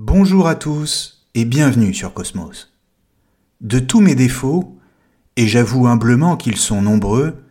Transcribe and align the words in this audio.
Bonjour 0.00 0.46
à 0.46 0.54
tous 0.54 1.26
et 1.34 1.44
bienvenue 1.44 1.92
sur 1.92 2.14
Cosmos. 2.14 2.72
De 3.60 3.80
tous 3.80 4.00
mes 4.00 4.14
défauts, 4.14 4.78
et 5.34 5.48
j'avoue 5.48 5.88
humblement 5.88 6.36
qu'ils 6.36 6.56
sont 6.56 6.80
nombreux, 6.80 7.42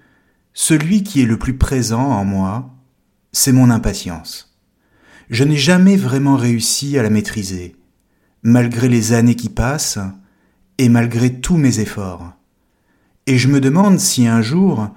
celui 0.53 1.03
qui 1.03 1.21
est 1.21 1.25
le 1.25 1.37
plus 1.37 1.57
présent 1.57 2.05
en 2.05 2.23
moi, 2.23 2.73
c'est 3.33 3.51
mon 3.51 3.69
impatience. 3.69 4.57
Je 5.29 5.43
n'ai 5.43 5.57
jamais 5.57 5.97
vraiment 5.97 6.37
réussi 6.37 6.97
à 6.97 7.03
la 7.03 7.09
maîtriser, 7.09 7.75
malgré 8.43 8.87
les 8.87 9.11
années 9.11 9.35
qui 9.35 9.49
passent 9.49 9.99
et 10.77 10.87
malgré 10.87 11.41
tous 11.41 11.57
mes 11.57 11.81
efforts. 11.81 12.31
Et 13.25 13.37
je 13.37 13.49
me 13.49 13.59
demande 13.59 13.99
si 13.99 14.25
un 14.25 14.41
jour 14.41 14.87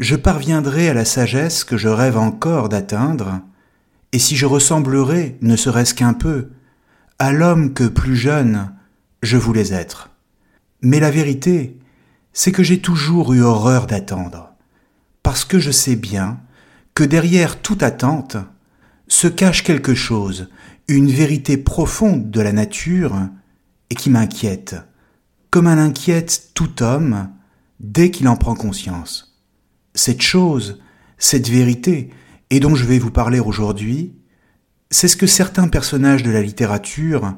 je 0.00 0.16
parviendrai 0.16 0.88
à 0.88 0.94
la 0.94 1.04
sagesse 1.04 1.62
que 1.62 1.76
je 1.76 1.86
rêve 1.86 2.18
encore 2.18 2.68
d'atteindre, 2.68 3.40
et 4.10 4.18
si 4.18 4.34
je 4.34 4.46
ressemblerai, 4.46 5.38
ne 5.42 5.54
serait-ce 5.54 5.94
qu'un 5.94 6.12
peu, 6.12 6.48
à 7.18 7.32
l'homme 7.32 7.74
que 7.74 7.84
plus 7.84 8.16
jeune 8.16 8.72
je 9.22 9.36
voulais 9.36 9.72
être. 9.72 10.10
Mais 10.82 11.00
la 11.00 11.10
vérité, 11.10 11.76
c'est 12.32 12.52
que 12.52 12.62
j'ai 12.62 12.80
toujours 12.80 13.32
eu 13.32 13.42
horreur 13.42 13.86
d'attendre, 13.86 14.52
parce 15.22 15.44
que 15.44 15.58
je 15.58 15.70
sais 15.70 15.96
bien 15.96 16.40
que 16.94 17.04
derrière 17.04 17.60
toute 17.60 17.82
attente 17.82 18.36
se 19.08 19.26
cache 19.26 19.64
quelque 19.64 19.94
chose, 19.94 20.48
une 20.86 21.10
vérité 21.10 21.56
profonde 21.56 22.30
de 22.30 22.40
la 22.40 22.52
nature, 22.52 23.16
et 23.90 23.94
qui 23.94 24.10
m'inquiète, 24.10 24.76
comme 25.50 25.66
elle 25.66 25.78
inquiète 25.78 26.50
tout 26.54 26.82
homme 26.82 27.30
dès 27.80 28.10
qu'il 28.10 28.28
en 28.28 28.36
prend 28.36 28.54
conscience. 28.54 29.40
Cette 29.94 30.22
chose, 30.22 30.80
cette 31.16 31.48
vérité, 31.48 32.10
et 32.50 32.60
dont 32.60 32.74
je 32.74 32.84
vais 32.84 32.98
vous 32.98 33.10
parler 33.10 33.40
aujourd'hui, 33.40 34.14
c'est 34.90 35.08
ce 35.08 35.16
que 35.16 35.26
certains 35.26 35.68
personnages 35.68 36.22
de 36.22 36.30
la 36.30 36.42
littérature 36.42 37.34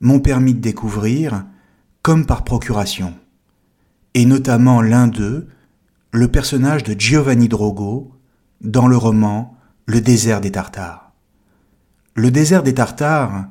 m'ont 0.00 0.20
permis 0.20 0.54
de 0.54 0.60
découvrir, 0.60 1.44
comme 2.02 2.26
par 2.26 2.44
procuration. 2.44 3.14
Et 4.14 4.24
notamment 4.24 4.80
l'un 4.80 5.06
d'eux, 5.06 5.48
le 6.12 6.28
personnage 6.28 6.82
de 6.82 6.98
Giovanni 6.98 7.48
Drogo, 7.48 8.12
dans 8.60 8.86
le 8.86 8.96
roman 8.96 9.56
Le 9.86 10.00
désert 10.00 10.40
des 10.40 10.52
Tartares. 10.52 11.12
Le 12.14 12.30
désert 12.30 12.62
des 12.62 12.74
Tartares 12.74 13.46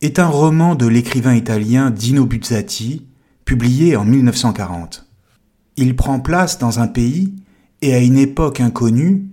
est 0.00 0.18
un 0.18 0.26
roman 0.26 0.74
de 0.74 0.86
l'écrivain 0.86 1.34
italien 1.34 1.90
Dino 1.90 2.26
Buzzati, 2.26 3.06
publié 3.44 3.96
en 3.96 4.04
1940. 4.04 5.06
Il 5.76 5.96
prend 5.96 6.20
place 6.20 6.58
dans 6.58 6.80
un 6.80 6.88
pays 6.88 7.34
et 7.80 7.94
à 7.94 7.98
une 7.98 8.18
époque 8.18 8.60
inconnue 8.60 9.24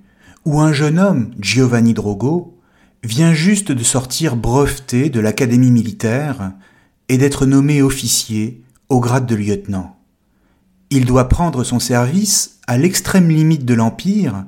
où 0.46 0.62
un 0.62 0.72
jeune 0.72 0.98
homme, 0.98 1.32
Giovanni 1.40 1.94
Drogo, 1.94 2.59
vient 3.04 3.34
juste 3.34 3.72
de 3.72 3.84
sortir 3.84 4.36
breveté 4.36 5.10
de 5.10 5.20
l'académie 5.20 5.72
militaire 5.72 6.54
et 7.08 7.18
d'être 7.18 7.46
nommé 7.46 7.82
officier 7.82 8.64
au 8.90 9.00
grade 9.00 9.26
de 9.26 9.36
lieutenant. 9.36 9.98
Il 10.90 11.06
doit 11.06 11.30
prendre 11.30 11.64
son 11.64 11.80
service 11.80 12.60
à 12.68 12.78
l'extrême 12.78 13.30
limite 13.30 13.66
de 13.66 13.74
l'Empire, 13.74 14.46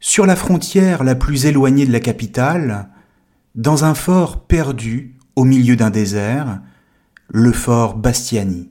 sur 0.00 0.26
la 0.26 0.36
frontière 0.36 1.04
la 1.04 1.14
plus 1.14 1.46
éloignée 1.46 1.86
de 1.86 1.92
la 1.92 2.00
capitale, 2.00 2.88
dans 3.54 3.84
un 3.84 3.94
fort 3.94 4.46
perdu 4.46 5.14
au 5.36 5.44
milieu 5.44 5.76
d'un 5.76 5.90
désert, 5.90 6.60
le 7.28 7.52
fort 7.52 7.96
Bastiani. 7.96 8.70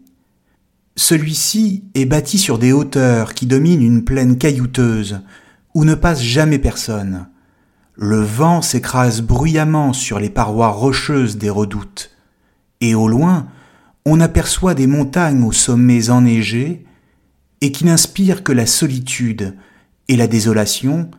Celui-ci 0.95 1.85
est 1.95 2.05
bâti 2.05 2.37
sur 2.37 2.59
des 2.59 2.73
hauteurs 2.73 3.33
qui 3.33 3.45
dominent 3.45 3.81
une 3.81 4.03
plaine 4.03 4.37
caillouteuse 4.37 5.21
où 5.73 5.85
ne 5.85 5.95
passe 5.95 6.21
jamais 6.21 6.59
personne, 6.59 7.27
le 8.03 8.19
vent 8.19 8.63
s'écrase 8.63 9.21
bruyamment 9.21 9.93
sur 9.93 10.19
les 10.19 10.31
parois 10.31 10.69
rocheuses 10.69 11.37
des 11.37 11.51
redoutes, 11.51 12.09
et 12.81 12.95
au 12.95 13.07
loin, 13.07 13.45
on 14.05 14.19
aperçoit 14.19 14.73
des 14.73 14.87
montagnes 14.87 15.43
aux 15.43 15.51
sommets 15.51 16.09
enneigés, 16.09 16.83
et 17.61 17.71
qui 17.71 17.85
n'inspirent 17.85 18.43
que 18.43 18.53
la 18.53 18.65
solitude 18.65 19.55
et 20.07 20.15
la 20.15 20.25
désolation 20.25 21.11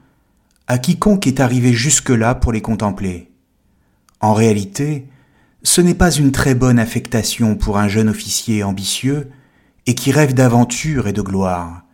à 0.66 0.78
quiconque 0.78 1.28
est 1.28 1.38
arrivé 1.38 1.72
jusque-là 1.72 2.34
pour 2.34 2.50
les 2.50 2.62
contempler. 2.62 3.30
En 4.18 4.34
réalité, 4.34 5.06
ce 5.62 5.80
n'est 5.80 5.94
pas 5.94 6.10
une 6.10 6.32
très 6.32 6.56
bonne 6.56 6.80
affectation 6.80 7.54
pour 7.54 7.78
un 7.78 7.86
jeune 7.86 8.08
officier 8.08 8.64
ambitieux 8.64 9.30
et 9.86 9.94
qui 9.94 10.10
rêve 10.10 10.34
d'aventure 10.34 11.06
et 11.06 11.12
de 11.12 11.22
gloire. 11.22 11.84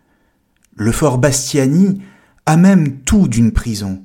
Le 0.77 0.93
fort 0.93 1.19
Bastiani 1.19 2.01
a 2.47 2.57
même 2.57 3.01
tout 3.01 3.29
d'une 3.29 3.53
prison, 3.53 4.03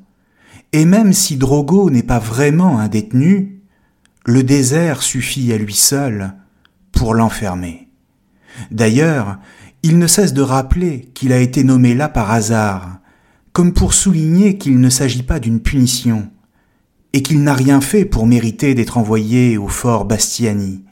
et 0.74 0.86
même 0.86 1.14
si 1.14 1.38
Drogo 1.38 1.92
n'est 1.92 2.04
pas 2.04 2.20
vraiment 2.20 2.80
un 2.80 2.88
détenu, 2.88 3.62
le 4.26 4.44
désert 4.44 5.04
suffit 5.04 5.54
à 5.54 5.58
lui 5.58 5.76
seul 5.76 6.34
pour 6.92 7.14
l'enfermer. 7.14 7.90
D'ailleurs, 8.72 9.40
il 9.84 10.00
ne 10.00 10.08
cesse 10.08 10.34
de 10.34 10.42
rappeler 10.42 11.12
qu'il 11.14 11.32
a 11.32 11.40
été 11.40 11.64
nommé 11.64 11.94
là 11.94 12.10
par 12.10 12.32
hasard, 12.32 13.00
comme 13.52 13.74
pour 13.74 13.94
souligner 13.94 14.58
qu'il 14.58 14.80
ne 14.80 14.90
s'agit 14.90 15.24
pas 15.24 15.40
d'une 15.40 15.60
punition, 15.60 16.30
et 17.14 17.22
qu'il 17.22 17.44
n'a 17.44 17.54
rien 17.54 17.80
fait 17.80 18.06
pour 18.06 18.26
mériter 18.26 18.74
d'être 18.74 18.98
envoyé 18.98 19.58
au 19.60 19.68
fort 19.68 20.06
Bastiani. 20.06 20.84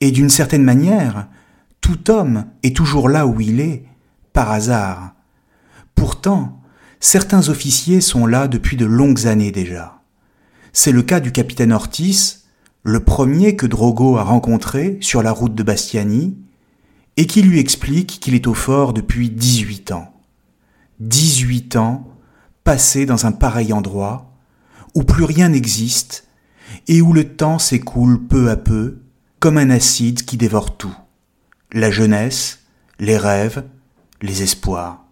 Et 0.00 0.10
d'une 0.10 0.30
certaine 0.30 0.64
manière, 0.64 1.28
tout 1.82 2.10
homme 2.10 2.46
est 2.62 2.74
toujours 2.74 3.10
là 3.10 3.26
où 3.26 3.40
il 3.42 3.60
est, 3.60 3.84
par 4.32 4.50
hasard. 4.50 5.14
Pourtant, 5.94 6.61
certains 7.02 7.48
officiers 7.48 8.00
sont 8.00 8.26
là 8.26 8.48
depuis 8.48 8.78
de 8.78 8.86
longues 8.86 9.26
années 9.26 9.50
déjà. 9.50 10.00
C'est 10.72 10.92
le 10.92 11.02
cas 11.02 11.20
du 11.20 11.32
capitaine 11.32 11.72
Ortiz, 11.72 12.44
le 12.84 13.00
premier 13.00 13.56
que 13.56 13.66
Drogo 13.66 14.16
a 14.16 14.22
rencontré 14.22 14.96
sur 15.02 15.22
la 15.22 15.32
route 15.32 15.54
de 15.54 15.62
Bastiani, 15.62 16.38
et 17.18 17.26
qui 17.26 17.42
lui 17.42 17.58
explique 17.58 18.20
qu'il 18.20 18.34
est 18.34 18.46
au 18.46 18.54
fort 18.54 18.94
depuis 18.94 19.28
18 19.28 19.92
ans. 19.92 20.14
18 21.00 21.76
ans 21.76 22.08
passés 22.64 23.04
dans 23.04 23.26
un 23.26 23.32
pareil 23.32 23.72
endroit, 23.72 24.32
où 24.94 25.02
plus 25.02 25.24
rien 25.24 25.50
n'existe, 25.50 26.28
et 26.86 27.02
où 27.02 27.12
le 27.12 27.24
temps 27.24 27.58
s'écoule 27.58 28.26
peu 28.26 28.48
à 28.48 28.56
peu, 28.56 29.00
comme 29.40 29.58
un 29.58 29.70
acide 29.70 30.24
qui 30.24 30.36
dévore 30.36 30.76
tout. 30.76 30.96
La 31.72 31.90
jeunesse, 31.90 32.60
les 33.00 33.18
rêves, 33.18 33.64
les 34.22 34.42
espoirs. 34.42 35.04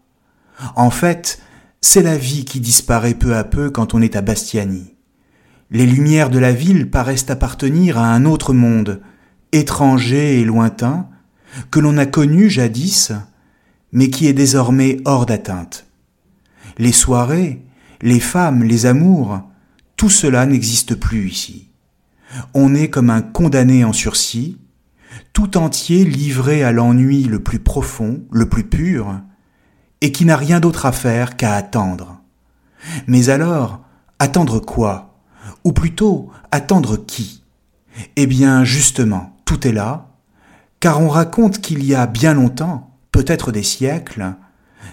En 0.77 0.91
fait, 0.91 1.41
c'est 1.81 2.03
la 2.03 2.17
vie 2.17 2.45
qui 2.45 2.61
disparaît 2.61 3.15
peu 3.15 3.35
à 3.35 3.45
peu 3.45 3.71
quand 3.71 3.95
on 3.95 4.03
est 4.03 4.17
à 4.17 4.21
Bastiani. 4.21 4.95
Les 5.71 5.87
lumières 5.87 6.31
de 6.31 6.39
la 6.39 6.53
ville 6.53 6.91
paraissent 6.91 7.31
appartenir 7.31 7.97
à 7.99 8.13
un 8.13 8.25
autre 8.25 8.53
monde, 8.53 9.01
étranger 9.53 10.41
et 10.41 10.45
lointain, 10.45 11.09
que 11.71 11.81
l'on 11.81 11.97
a 11.97 12.07
connu 12.07 12.51
jadis, 12.51 13.13
mais 13.93 14.11
qui 14.11 14.27
est 14.27 14.33
désormais 14.33 14.99
hors 15.05 15.27
d'atteinte. 15.27 15.87
Les 16.79 16.93
soirées, 16.93 17.65
les 18.03 18.21
femmes, 18.21 18.63
les 18.63 18.87
amours, 18.87 19.41
tout 19.97 20.11
cela 20.11 20.47
n'existe 20.47 20.95
plus 20.95 21.29
ici. 21.29 21.71
On 22.55 22.75
est 22.75 22.89
comme 22.89 23.11
un 23.11 23.23
condamné 23.23 23.85
en 23.85 23.93
sursis, 23.93 24.59
tout 25.33 25.57
entier 25.57 26.05
livré 26.05 26.63
à 26.63 26.73
l'ennui 26.73 27.25
le 27.25 27.43
plus 27.43 27.59
profond, 27.59 28.23
le 28.31 28.49
plus 28.49 28.65
pur, 28.65 29.21
et 30.01 30.13
qui 30.13 30.25
n'a 30.25 30.37
rien 30.37 30.61
d'autre 30.61 30.87
à 30.87 30.93
faire 30.93 31.37
qu'à 31.37 31.55
attendre. 31.55 32.21
Mais 33.07 33.29
alors, 33.29 33.81
attendre 34.19 34.61
quoi? 34.61 35.15
Ou 35.65 35.73
plutôt, 35.73 36.31
attendre 36.51 36.97
qui? 36.97 37.43
Eh 38.17 38.27
bien, 38.27 38.65
justement, 38.65 39.37
tout 39.45 39.67
est 39.67 39.73
là, 39.73 40.09
car 40.81 41.01
on 41.01 41.09
raconte 41.09 41.61
qu'il 41.61 41.85
y 41.85 41.95
a 41.95 42.07
bien 42.07 42.35
longtemps, 42.35 42.97
peut-être 43.13 43.53
des 43.53 43.63
siècles, 43.63 44.35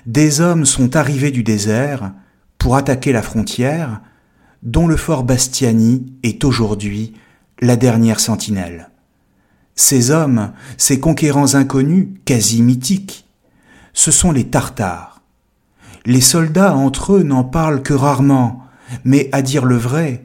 des 0.06 0.42
hommes 0.42 0.66
sont 0.66 0.96
arrivés 0.96 1.32
du 1.32 1.44
désert 1.44 2.12
pour 2.58 2.76
attaquer 2.76 3.12
la 3.12 3.22
frontière, 3.22 4.02
dont 4.64 4.88
le 4.88 4.98
fort 4.98 5.24
Bastiani 5.24 6.14
est 6.24 6.44
aujourd'hui 6.44 7.14
la 7.62 7.76
dernière 7.76 8.20
sentinelle. 8.20 8.90
Ces 9.76 10.12
hommes, 10.12 10.52
ces 10.78 11.00
conquérants 11.00 11.54
inconnus, 11.54 12.08
quasi 12.26 12.62
mythiques, 12.62 13.27
ce 13.98 14.12
sont 14.12 14.32
les 14.32 14.46
Tartares. 14.46 15.24
Les 16.06 16.22
soldats 16.22 16.76
entre 16.76 17.14
eux 17.14 17.24
n'en 17.24 17.44
parlent 17.44 17.82
que 17.82 17.96
rarement, 17.96 18.62
mais 19.04 19.28
à 19.32 19.42
dire 19.42 19.66
le 19.66 19.76
vrai, 19.76 20.24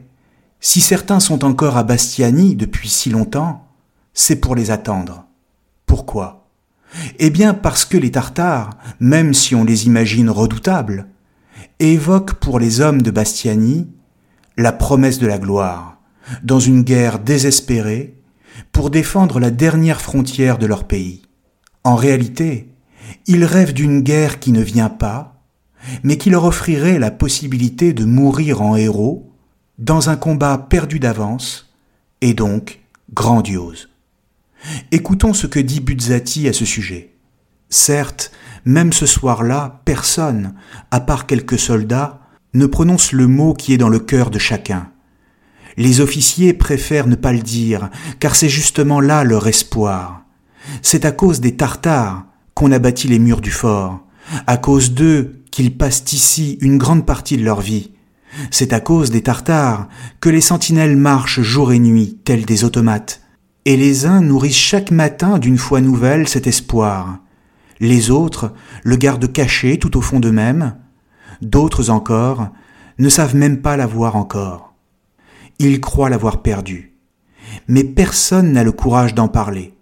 Si 0.59 0.79
certains 0.79 1.19
sont 1.19 1.43
encore 1.43 1.75
à 1.75 1.83
Bastiani 1.83 2.55
depuis 2.55 2.87
si 2.87 3.09
longtemps, 3.09 3.67
c'est 4.13 4.35
pour 4.35 4.53
les 4.53 4.69
attendre. 4.69 5.25
Pourquoi? 5.87 6.47
Eh 7.17 7.31
bien 7.31 7.55
parce 7.55 7.83
que 7.83 7.97
les 7.97 8.11
Tartares, 8.11 8.77
même 8.99 9.33
si 9.33 9.55
on 9.55 9.63
les 9.63 9.87
imagine 9.87 10.29
redoutables, 10.29 11.07
évoquent 11.79 12.35
pour 12.35 12.59
les 12.59 12.79
hommes 12.79 13.01
de 13.01 13.09
Bastiani 13.09 13.89
la 14.55 14.71
promesse 14.71 15.17
de 15.17 15.27
la 15.27 15.39
gloire, 15.39 15.97
dans 16.43 16.59
une 16.59 16.83
guerre 16.83 17.17
désespérée, 17.17 18.21
pour 18.71 18.91
défendre 18.91 19.39
la 19.39 19.49
dernière 19.49 19.99
frontière 19.99 20.59
de 20.59 20.67
leur 20.67 20.83
pays. 20.83 21.23
En 21.83 21.95
réalité, 21.95 22.72
ils 23.27 23.45
rêvent 23.45 23.73
d'une 23.73 24.01
guerre 24.01 24.39
qui 24.39 24.51
ne 24.51 24.61
vient 24.61 24.89
pas, 24.89 25.41
mais 26.03 26.17
qui 26.17 26.29
leur 26.29 26.45
offrirait 26.45 26.99
la 26.99 27.11
possibilité 27.11 27.93
de 27.93 28.05
mourir 28.05 28.61
en 28.61 28.75
héros 28.75 29.31
dans 29.77 30.09
un 30.09 30.15
combat 30.15 30.57
perdu 30.57 30.99
d'avance 30.99 31.73
et 32.21 32.33
donc 32.33 32.79
grandiose. 33.13 33.89
Écoutons 34.91 35.33
ce 35.33 35.47
que 35.47 35.59
dit 35.59 35.81
Buzzati 35.81 36.47
à 36.47 36.53
ce 36.53 36.65
sujet. 36.65 37.13
Certes, 37.69 38.31
même 38.65 38.93
ce 38.93 39.05
soir-là, 39.05 39.81
personne, 39.83 40.53
à 40.91 40.99
part 40.99 41.25
quelques 41.25 41.59
soldats, 41.59 42.21
ne 42.53 42.65
prononce 42.65 43.11
le 43.11 43.27
mot 43.27 43.53
qui 43.53 43.73
est 43.73 43.77
dans 43.77 43.89
le 43.89 43.99
cœur 43.99 44.29
de 44.29 44.39
chacun. 44.39 44.89
Les 45.75 46.01
officiers 46.01 46.53
préfèrent 46.53 47.07
ne 47.07 47.15
pas 47.15 47.33
le 47.33 47.41
dire, 47.41 47.89
car 48.19 48.35
c'est 48.35 48.49
justement 48.49 49.01
là 49.01 49.23
leur 49.23 49.47
espoir. 49.47 50.23
C'est 50.81 51.03
à 51.03 51.11
cause 51.11 51.41
des 51.41 51.57
Tartares 51.57 52.25
qu'on 52.63 52.71
a 52.71 52.79
bâti 52.79 53.09
les 53.09 53.19
murs 53.19 53.41
du 53.41 53.51
fort, 53.51 53.99
à 54.47 54.55
cause 54.55 54.93
d'eux 54.93 55.43
qu'ils 55.51 55.77
passent 55.77 56.13
ici 56.13 56.57
une 56.61 56.77
grande 56.77 57.05
partie 57.05 57.35
de 57.35 57.43
leur 57.43 57.59
vie. 57.59 57.91
C'est 58.51 58.71
à 58.71 58.79
cause 58.79 59.11
des 59.11 59.21
Tartares 59.21 59.89
que 60.21 60.29
les 60.29 60.39
sentinelles 60.39 60.95
marchent 60.95 61.41
jour 61.41 61.73
et 61.73 61.79
nuit, 61.79 62.19
tels 62.23 62.45
des 62.45 62.63
automates, 62.63 63.19
et 63.65 63.75
les 63.75 64.05
uns 64.05 64.21
nourrissent 64.21 64.55
chaque 64.55 64.91
matin 64.91 65.39
d'une 65.39 65.57
foi 65.57 65.81
nouvelle 65.81 66.25
cet 66.29 66.47
espoir. 66.47 67.19
Les 67.81 68.11
autres 68.11 68.53
le 68.85 68.95
gardent 68.95 69.29
caché 69.29 69.77
tout 69.77 69.97
au 69.97 70.01
fond 70.01 70.21
d'eux-mêmes, 70.21 70.77
d'autres 71.41 71.89
encore 71.89 72.47
ne 72.97 73.09
savent 73.09 73.35
même 73.35 73.61
pas 73.61 73.75
l'avoir 73.75 74.15
encore. 74.15 74.73
Ils 75.59 75.81
croient 75.81 76.09
l'avoir 76.09 76.41
perdu. 76.41 76.93
Mais 77.67 77.83
personne 77.83 78.53
n'a 78.53 78.63
le 78.63 78.71
courage 78.71 79.15
d'en 79.15 79.27
parler. 79.27 79.73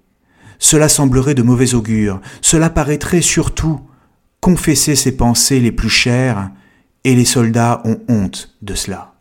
Cela 0.64 0.90
semblerait 0.90 1.34
de 1.34 1.42
mauvais 1.42 1.74
augure, 1.74 2.22
cela 2.40 2.70
paraîtrait 2.70 3.24
surtout 3.24 3.82
confesser 4.42 4.96
ses 4.96 5.18
pensées 5.18 5.60
les 5.60 5.72
plus 5.72 5.90
chères, 5.90 6.52
et 7.04 7.16
les 7.16 7.26
soldats 7.26 7.82
ont 7.84 8.00
honte 8.08 8.56
de 8.62 8.76
cela. 8.76 9.16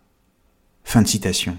Fin 0.85 1.01
de 1.01 1.09
citation. 1.09 1.57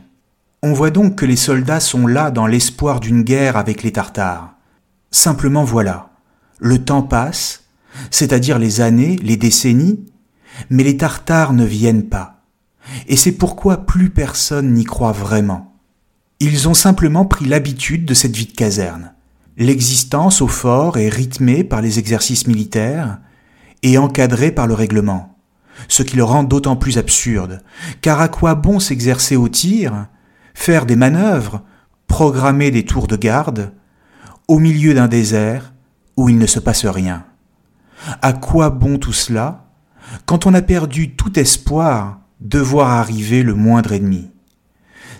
On 0.61 0.73
voit 0.73 0.91
donc 0.91 1.15
que 1.15 1.25
les 1.25 1.35
soldats 1.35 1.79
sont 1.79 2.05
là 2.05 2.29
dans 2.29 2.45
l'espoir 2.45 2.99
d'une 2.99 3.23
guerre 3.23 3.57
avec 3.57 3.81
les 3.81 3.91
Tartares. 3.91 4.53
Simplement 5.09 5.63
voilà, 5.63 6.11
le 6.59 6.77
temps 6.77 7.01
passe, 7.01 7.63
c'est-à-dire 8.11 8.59
les 8.59 8.81
années, 8.81 9.15
les 9.23 9.35
décennies, 9.35 10.05
mais 10.69 10.83
les 10.83 10.97
Tartares 10.97 11.53
ne 11.53 11.65
viennent 11.65 12.07
pas. 12.07 12.43
Et 13.07 13.17
c'est 13.17 13.31
pourquoi 13.31 13.87
plus 13.87 14.11
personne 14.11 14.73
n'y 14.73 14.83
croit 14.83 15.11
vraiment. 15.11 15.75
Ils 16.39 16.69
ont 16.69 16.75
simplement 16.75 17.25
pris 17.25 17.45
l'habitude 17.45 18.05
de 18.05 18.13
cette 18.13 18.35
vie 18.35 18.45
de 18.45 18.51
caserne. 18.55 19.10
L'existence 19.61 20.41
au 20.41 20.47
fort 20.47 20.97
est 20.97 21.07
rythmée 21.07 21.63
par 21.63 21.83
les 21.83 21.99
exercices 21.99 22.47
militaires 22.47 23.19
et 23.83 23.99
encadrée 23.99 24.51
par 24.51 24.65
le 24.65 24.73
règlement, 24.73 25.37
ce 25.87 26.01
qui 26.01 26.15
le 26.15 26.23
rend 26.23 26.41
d'autant 26.41 26.75
plus 26.75 26.97
absurde, 26.97 27.61
car 28.01 28.21
à 28.21 28.27
quoi 28.27 28.55
bon 28.55 28.79
s'exercer 28.79 29.35
au 29.35 29.49
tir, 29.49 30.07
faire 30.55 30.87
des 30.87 30.95
manœuvres, 30.95 31.61
programmer 32.07 32.71
des 32.71 32.85
tours 32.85 33.05
de 33.05 33.15
garde, 33.15 33.71
au 34.47 34.57
milieu 34.57 34.95
d'un 34.95 35.07
désert 35.07 35.73
où 36.17 36.27
il 36.27 36.39
ne 36.39 36.47
se 36.47 36.59
passe 36.59 36.87
rien? 36.87 37.23
À 38.23 38.33
quoi 38.33 38.71
bon 38.71 38.97
tout 38.97 39.13
cela 39.13 39.67
quand 40.25 40.47
on 40.47 40.55
a 40.55 40.63
perdu 40.63 41.15
tout 41.15 41.37
espoir 41.37 42.21
de 42.39 42.57
voir 42.57 42.89
arriver 42.89 43.43
le 43.43 43.53
moindre 43.53 43.91
ennemi? 43.91 44.31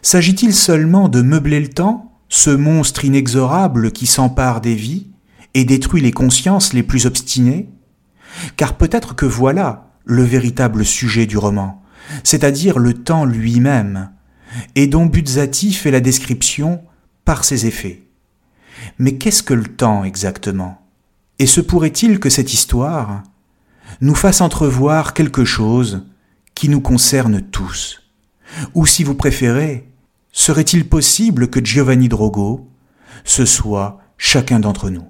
S'agit-il 0.01 0.55
seulement 0.55 1.09
de 1.09 1.21
meubler 1.21 1.59
le 1.59 1.69
temps 1.69 2.10
ce 2.31 2.49
monstre 2.49 3.03
inexorable 3.03 3.91
qui 3.91 4.07
s'empare 4.07 4.61
des 4.61 4.73
vies 4.73 5.07
et 5.53 5.65
détruit 5.65 6.01
les 6.01 6.13
consciences 6.13 6.71
les 6.71 6.81
plus 6.81 7.05
obstinées? 7.05 7.69
Car 8.55 8.77
peut-être 8.77 9.15
que 9.15 9.25
voilà 9.25 9.91
le 10.05 10.23
véritable 10.23 10.85
sujet 10.85 11.25
du 11.25 11.37
roman, 11.37 11.83
c'est-à-dire 12.23 12.79
le 12.79 12.93
temps 12.93 13.25
lui-même, 13.25 14.11
et 14.75 14.87
dont 14.87 15.05
Buzzati 15.05 15.73
fait 15.73 15.91
la 15.91 15.99
description 15.99 16.81
par 17.25 17.43
ses 17.43 17.65
effets. 17.65 18.07
Mais 18.97 19.17
qu'est-ce 19.17 19.43
que 19.43 19.53
le 19.53 19.67
temps 19.67 20.05
exactement? 20.05 20.87
Et 21.37 21.45
se 21.45 21.59
pourrait-il 21.59 22.21
que 22.21 22.29
cette 22.29 22.53
histoire 22.53 23.23
nous 23.99 24.15
fasse 24.15 24.39
entrevoir 24.39 25.13
quelque 25.13 25.43
chose 25.43 26.07
qui 26.55 26.69
nous 26.69 26.81
concerne 26.81 27.41
tous? 27.41 28.01
Ou 28.73 28.85
si 28.85 29.03
vous 29.03 29.15
préférez, 29.15 29.90
Serait-il 30.31 30.87
possible 30.87 31.49
que 31.49 31.63
Giovanni 31.63 32.07
Drogo, 32.07 32.69
ce 33.25 33.45
soit 33.45 33.99
chacun 34.17 34.59
d'entre 34.59 34.89
nous? 34.89 35.07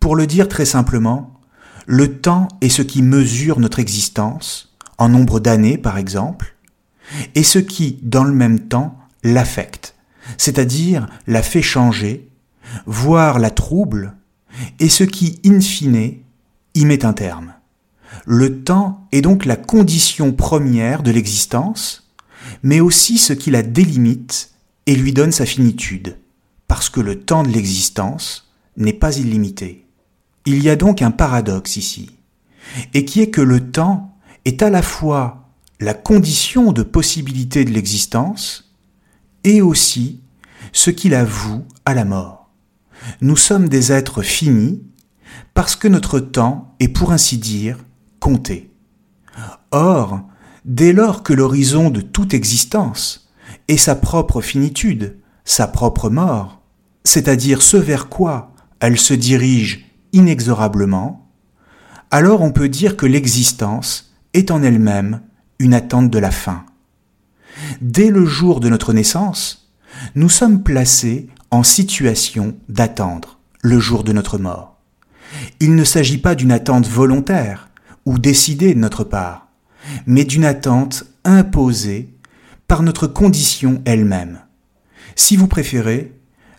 Pour 0.00 0.16
le 0.16 0.26
dire 0.26 0.48
très 0.48 0.64
simplement, 0.64 1.40
le 1.86 2.20
temps 2.20 2.48
est 2.60 2.68
ce 2.68 2.82
qui 2.82 3.02
mesure 3.02 3.60
notre 3.60 3.78
existence, 3.78 4.76
en 4.98 5.08
nombre 5.08 5.40
d'années 5.40 5.78
par 5.78 5.98
exemple, 5.98 6.56
et 7.34 7.42
ce 7.42 7.58
qui, 7.58 7.98
dans 8.02 8.24
le 8.24 8.34
même 8.34 8.60
temps, 8.60 8.98
l'affecte, 9.22 9.94
c'est-à-dire 10.36 11.08
la 11.26 11.42
fait 11.42 11.62
changer, 11.62 12.28
voire 12.86 13.38
la 13.38 13.50
trouble, 13.50 14.14
et 14.78 14.88
ce 14.88 15.04
qui, 15.04 15.40
in 15.44 15.60
fine, 15.60 16.14
y 16.74 16.84
met 16.84 17.04
un 17.04 17.12
terme. 17.12 17.54
Le 18.26 18.62
temps 18.62 19.06
est 19.12 19.22
donc 19.22 19.44
la 19.44 19.56
condition 19.56 20.32
première 20.32 21.02
de 21.02 21.10
l'existence, 21.10 21.99
mais 22.62 22.80
aussi 22.80 23.18
ce 23.18 23.32
qui 23.32 23.50
la 23.50 23.62
délimite 23.62 24.50
et 24.86 24.94
lui 24.94 25.12
donne 25.12 25.32
sa 25.32 25.46
finitude, 25.46 26.18
parce 26.66 26.88
que 26.88 27.00
le 27.00 27.20
temps 27.20 27.42
de 27.42 27.48
l'existence 27.48 28.50
n'est 28.76 28.92
pas 28.92 29.18
illimité. 29.18 29.86
Il 30.46 30.62
y 30.62 30.70
a 30.70 30.76
donc 30.76 31.02
un 31.02 31.10
paradoxe 31.10 31.76
ici, 31.76 32.10
et 32.94 33.04
qui 33.04 33.20
est 33.20 33.30
que 33.30 33.40
le 33.40 33.70
temps 33.70 34.16
est 34.44 34.62
à 34.62 34.70
la 34.70 34.82
fois 34.82 35.48
la 35.80 35.94
condition 35.94 36.72
de 36.72 36.82
possibilité 36.82 37.64
de 37.64 37.70
l'existence 37.70 38.74
et 39.44 39.62
aussi 39.62 40.20
ce 40.72 40.90
qui 40.90 41.08
la 41.08 41.24
voue 41.24 41.64
à 41.84 41.94
la 41.94 42.04
mort. 42.04 42.50
Nous 43.22 43.36
sommes 43.36 43.68
des 43.68 43.92
êtres 43.92 44.22
finis 44.22 44.82
parce 45.54 45.76
que 45.76 45.88
notre 45.88 46.20
temps 46.20 46.74
est 46.80 46.88
pour 46.88 47.12
ainsi 47.12 47.38
dire 47.38 47.78
compté. 48.18 48.70
Or, 49.70 50.20
dès 50.64 50.92
lors 50.92 51.22
que 51.22 51.32
l'horizon 51.32 51.90
de 51.90 52.00
toute 52.00 52.34
existence 52.34 53.30
est 53.68 53.76
sa 53.76 53.94
propre 53.94 54.40
finitude, 54.40 55.16
sa 55.44 55.66
propre 55.66 56.10
mort, 56.10 56.60
c'est-à-dire 57.04 57.62
ce 57.62 57.76
vers 57.76 58.08
quoi 58.08 58.52
elle 58.80 58.98
se 58.98 59.14
dirige 59.14 59.86
inexorablement, 60.12 61.28
alors 62.10 62.42
on 62.42 62.52
peut 62.52 62.68
dire 62.68 62.96
que 62.96 63.06
l'existence 63.06 64.12
est 64.34 64.50
en 64.50 64.62
elle-même 64.62 65.20
une 65.58 65.74
attente 65.74 66.10
de 66.10 66.18
la 66.18 66.30
fin. 66.30 66.64
Dès 67.80 68.10
le 68.10 68.24
jour 68.24 68.60
de 68.60 68.68
notre 68.68 68.92
naissance, 68.92 69.70
nous 70.14 70.28
sommes 70.28 70.62
placés 70.62 71.28
en 71.50 71.62
situation 71.62 72.56
d'attendre 72.68 73.38
le 73.62 73.78
jour 73.78 74.04
de 74.04 74.12
notre 74.12 74.38
mort. 74.38 74.78
Il 75.60 75.74
ne 75.74 75.84
s'agit 75.84 76.18
pas 76.18 76.34
d'une 76.34 76.52
attente 76.52 76.88
volontaire 76.88 77.68
ou 78.06 78.18
décidée 78.18 78.74
de 78.74 78.80
notre 78.80 79.04
part, 79.04 79.48
mais 80.06 80.24
d'une 80.24 80.44
attente 80.44 81.04
imposée 81.24 82.14
par 82.66 82.82
notre 82.82 83.06
condition 83.06 83.82
elle-même. 83.84 84.40
Si 85.16 85.36
vous 85.36 85.48
préférez, 85.48 86.12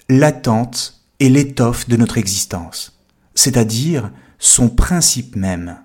l'attente 0.09 1.01
est 1.19 1.29
l'étoffe 1.29 1.87
de 1.87 1.97
notre 1.97 2.17
existence, 2.17 2.99
c'est-à-dire 3.35 4.11
son 4.39 4.69
principe 4.69 5.35
même. 5.35 5.77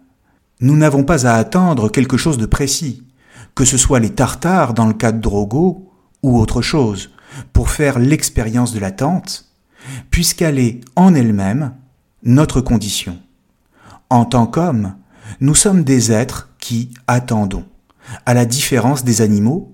Nous 0.61 0.77
n'avons 0.77 1.05
pas 1.05 1.27
à 1.27 1.35
attendre 1.35 1.91
quelque 1.91 2.17
chose 2.17 2.39
de 2.39 2.47
précis, 2.47 3.05
que 3.55 3.65
ce 3.65 3.77
soit 3.77 4.01
les 4.01 4.11
tartares 4.11 4.75
dans 4.75 4.87
le 4.87 4.95
cas 4.95 5.13
de 5.13 5.21
Drogo 5.21 5.93
ou 6.23 6.39
autre 6.39 6.63
chose, 6.63 7.11
pour 7.53 7.71
faire 7.71 7.99
l'expérience 7.99 8.73
de 8.73 8.81
l'attente, 8.81 9.47
puisqu'elle 10.11 10.59
est 10.59 10.81
en 10.97 11.15
elle-même 11.15 11.75
notre 12.23 12.61
condition. 12.61 13.19
En 14.11 14.25
tant 14.25 14.47
qu'homme, 14.47 14.95
nous 15.41 15.55
sommes 15.55 15.85
des 15.85 16.13
êtres 16.13 16.51
qui 16.67 16.91
attendons, 17.07 17.65
à 18.25 18.35
la 18.35 18.45
différence 18.45 19.05
des 19.05 19.23
animaux 19.23 19.73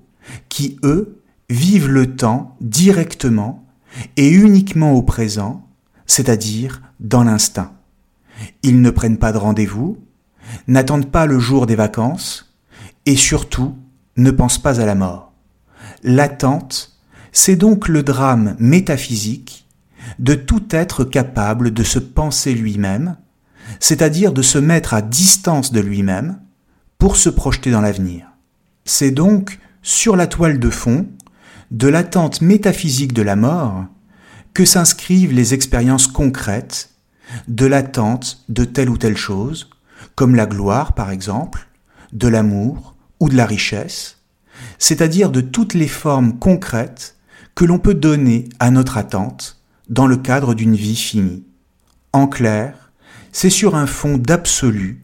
qui, 0.50 0.76
eux, 0.84 1.22
vivent 1.48 1.88
le 1.88 2.16
temps 2.16 2.54
directement 2.60 3.64
et 4.18 4.28
uniquement 4.28 4.92
au 4.92 5.00
présent, 5.00 5.66
c'est-à-dire 6.04 6.82
dans 7.00 7.24
l'instinct. 7.24 7.72
Ils 8.62 8.82
ne 8.82 8.90
prennent 8.90 9.16
pas 9.16 9.32
de 9.32 9.38
rendez-vous, 9.38 9.96
n'attendent 10.68 11.10
pas 11.10 11.24
le 11.24 11.38
jour 11.38 11.64
des 11.64 11.76
vacances, 11.76 12.54
et 13.06 13.16
surtout 13.16 13.74
ne 14.18 14.30
pensent 14.30 14.60
pas 14.60 14.78
à 14.78 14.84
la 14.84 14.94
mort. 14.94 15.32
L'attente, 16.02 16.98
c'est 17.32 17.56
donc 17.56 17.88
le 17.88 18.02
drame 18.02 18.54
métaphysique 18.58 19.66
de 20.18 20.34
tout 20.34 20.64
être 20.72 21.04
capable 21.04 21.72
de 21.72 21.84
se 21.84 21.98
penser 21.98 22.52
lui-même, 22.52 23.16
c'est-à-dire 23.80 24.34
de 24.34 24.42
se 24.42 24.58
mettre 24.58 24.92
à 24.92 25.00
distance 25.00 25.72
de 25.72 25.80
lui-même 25.80 26.38
pour 27.02 27.16
se 27.16 27.30
projeter 27.30 27.72
dans 27.72 27.80
l'avenir. 27.80 28.28
C'est 28.84 29.10
donc 29.10 29.58
sur 29.82 30.14
la 30.14 30.28
toile 30.28 30.60
de 30.60 30.70
fond 30.70 31.08
de 31.72 31.88
l'attente 31.88 32.40
métaphysique 32.40 33.12
de 33.12 33.22
la 33.22 33.34
mort 33.34 33.86
que 34.54 34.64
s'inscrivent 34.64 35.32
les 35.32 35.52
expériences 35.52 36.06
concrètes 36.06 36.90
de 37.48 37.66
l'attente 37.66 38.44
de 38.48 38.64
telle 38.64 38.88
ou 38.88 38.98
telle 38.98 39.16
chose, 39.16 39.68
comme 40.14 40.36
la 40.36 40.46
gloire 40.46 40.94
par 40.94 41.10
exemple, 41.10 41.66
de 42.12 42.28
l'amour 42.28 42.94
ou 43.18 43.28
de 43.28 43.36
la 43.36 43.46
richesse, 43.46 44.18
c'est-à-dire 44.78 45.30
de 45.30 45.40
toutes 45.40 45.74
les 45.74 45.88
formes 45.88 46.38
concrètes 46.38 47.16
que 47.56 47.64
l'on 47.64 47.80
peut 47.80 47.94
donner 47.94 48.48
à 48.60 48.70
notre 48.70 48.96
attente 48.96 49.60
dans 49.88 50.06
le 50.06 50.18
cadre 50.18 50.54
d'une 50.54 50.76
vie 50.76 50.94
finie. 50.94 51.42
En 52.12 52.28
clair, 52.28 52.92
c'est 53.32 53.50
sur 53.50 53.74
un 53.74 53.88
fond 53.88 54.18
d'absolu 54.18 55.02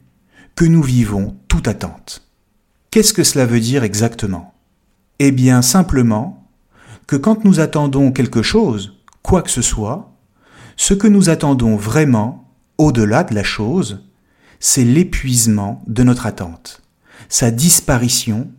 que 0.59 0.65
nous 0.65 0.83
vivons 0.83 1.37
toute 1.47 1.69
attente. 1.69 2.29
Qu'est-ce 2.91 3.13
que 3.13 3.23
cela 3.23 3.47
veut 3.47 3.61
dire 3.61 3.85
exactement? 3.85 4.55
Eh 5.21 5.31
bien 5.31 5.63
simplement 5.63 6.49
que 7.07 7.15
quand 7.15 7.45
nous 7.45 7.61
attendons 7.61 8.11
quelque 8.11 8.43
chose, 8.43 8.99
quoi 9.23 9.43
que 9.43 9.53
ce 9.53 9.63
soit, 9.63 10.17
ce 10.77 10.95
que 10.95 11.07
nous 11.07 11.31
attendons 11.31 11.77
vraiment, 11.77 12.53
au-delà 12.77 13.23
de 13.23 13.37
la 13.37 13.45
chose, 13.45 14.05
c'est 14.59 14.83
l'épuisement 14.83 15.81
de 15.87 16.03
notre 16.03 16.27
attente, 16.27 16.83
sa 17.29 17.53
disparition, 17.53 18.51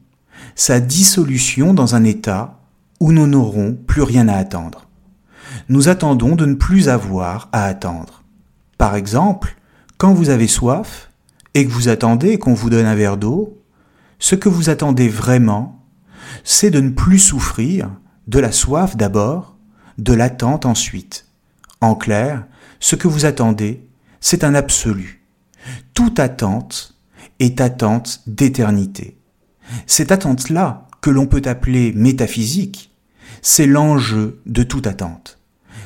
sa 0.55 0.79
dissolution 0.79 1.73
dans 1.73 1.95
un 1.95 2.05
état 2.05 2.61
où 3.01 3.11
nous 3.11 3.27
n'aurons 3.27 3.73
plus 3.73 4.03
rien 4.03 4.29
à 4.29 4.37
attendre. 4.37 4.87
Nous 5.67 5.89
attendons 5.89 6.37
de 6.37 6.45
ne 6.45 6.55
plus 6.55 6.87
avoir 6.87 7.49
à 7.51 7.65
attendre. 7.65 8.23
Par 8.77 8.95
exemple, 8.95 9.57
quand 9.97 10.13
vous 10.13 10.29
avez 10.29 10.47
soif 10.47 11.08
que 11.65 11.71
vous 11.71 11.89
attendez 11.89 12.37
qu'on 12.37 12.53
vous 12.53 12.69
donne 12.69 12.85
un 12.85 12.95
verre 12.95 13.17
d'eau, 13.17 13.61
ce 14.19 14.35
que 14.35 14.49
vous 14.49 14.69
attendez 14.69 15.09
vraiment, 15.09 15.85
c'est 16.43 16.71
de 16.71 16.79
ne 16.79 16.89
plus 16.89 17.19
souffrir 17.19 17.89
de 18.27 18.39
la 18.39 18.51
soif 18.51 18.95
d'abord, 18.95 19.57
de 19.97 20.13
l'attente 20.13 20.65
ensuite. 20.65 21.25
En 21.81 21.95
clair, 21.95 22.45
ce 22.79 22.95
que 22.95 23.07
vous 23.07 23.25
attendez, 23.25 23.87
c'est 24.19 24.43
un 24.43 24.53
absolu. 24.53 25.25
Toute 25.93 26.19
attente 26.19 26.95
est 27.39 27.61
attente 27.61 28.21
d'éternité. 28.27 29.17
Cette 29.87 30.11
attente-là, 30.11 30.87
que 31.01 31.09
l'on 31.09 31.27
peut 31.27 31.41
appeler 31.45 31.93
métaphysique, 31.93 32.91
c'est 33.41 33.67
l'enjeu 33.67 34.41
de 34.45 34.63
toute 34.63 34.87
attente. 34.87 35.39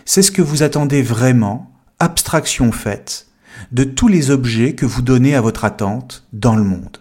C'est 0.06 0.22
ce 0.22 0.32
que 0.32 0.42
vous 0.42 0.64
attendez 0.64 1.02
vraiment, 1.02 1.72
abstraction 2.00 2.72
faite, 2.72 3.28
de 3.74 3.84
tous 3.84 4.08
les 4.08 4.30
objets 4.30 4.76
que 4.76 4.86
vous 4.86 5.02
donnez 5.02 5.34
à 5.36 5.42
votre 5.42 5.66
attente 5.66 6.28
dans 6.32 6.56
le 6.56 6.64
monde. 6.64 7.00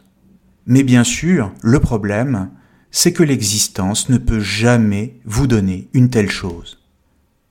Mais 0.66 0.82
bien 0.82 1.04
sûr, 1.04 1.52
le 1.60 1.80
problème, 1.80 2.48
c'est 2.90 3.12
que 3.12 3.22
l'existence 3.22 4.08
ne 4.08 4.16
peut 4.16 4.40
jamais 4.40 5.20
vous 5.26 5.46
donner 5.46 5.90
une 5.92 6.08
telle 6.08 6.30
chose. 6.30 6.80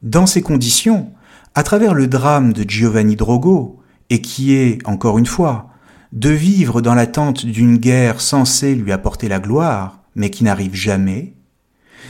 Dans 0.02 0.26
ces 0.26 0.42
conditions, 0.42 1.12
à 1.54 1.62
travers 1.62 1.94
le 1.94 2.08
drame 2.08 2.52
de 2.52 2.68
Giovanni 2.68 3.16
Drogo, 3.16 3.80
et 4.10 4.22
qui 4.22 4.54
est, 4.54 4.80
encore 4.88 5.20
une 5.20 5.28
fois, 5.28 5.70
de 6.12 6.30
vivre 6.30 6.82
dans 6.82 6.96
l'attente 6.96 7.46
d'une 7.46 7.78
guerre 7.78 8.22
censée 8.22 8.74
lui 8.76 8.92
apporter 8.92 9.30
la 9.30 9.40
gloire, 9.40 10.00
mais 10.16 10.32
qui 10.32 10.44
n'arrive 10.44 10.74
jamais, 10.74 11.36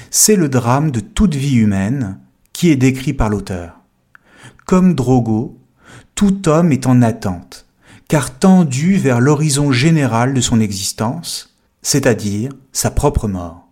c'est 0.09 0.35
le 0.35 0.49
drame 0.49 0.91
de 0.91 1.01
toute 1.01 1.35
vie 1.35 1.57
humaine 1.57 2.19
qui 2.53 2.69
est 2.69 2.77
décrit 2.77 3.13
par 3.13 3.29
l'auteur. 3.29 3.81
Comme 4.65 4.95
Drogo, 4.95 5.60
tout 6.15 6.47
homme 6.47 6.71
est 6.71 6.87
en 6.87 7.01
attente, 7.01 7.65
car 8.07 8.37
tendu 8.37 8.97
vers 8.97 9.19
l'horizon 9.19 9.71
général 9.71 10.33
de 10.33 10.41
son 10.41 10.59
existence, 10.59 11.55
c'est-à-dire 11.81 12.51
sa 12.71 12.91
propre 12.91 13.27
mort. 13.27 13.67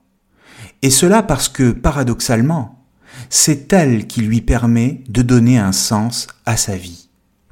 Et 0.82 0.90
cela 0.90 1.24
parce 1.24 1.50
que, 1.50 1.72
paradoxalement, 1.72 2.86
c'est 3.30 3.74
elle 3.74 4.08
qui 4.08 4.22
lui 4.22 4.42
permet 4.42 5.04
de 5.10 5.22
donner 5.22 5.58
un 5.58 5.72
sens 5.72 6.28
à 6.46 6.58
sa 6.58 6.76
vie. 6.76 7.10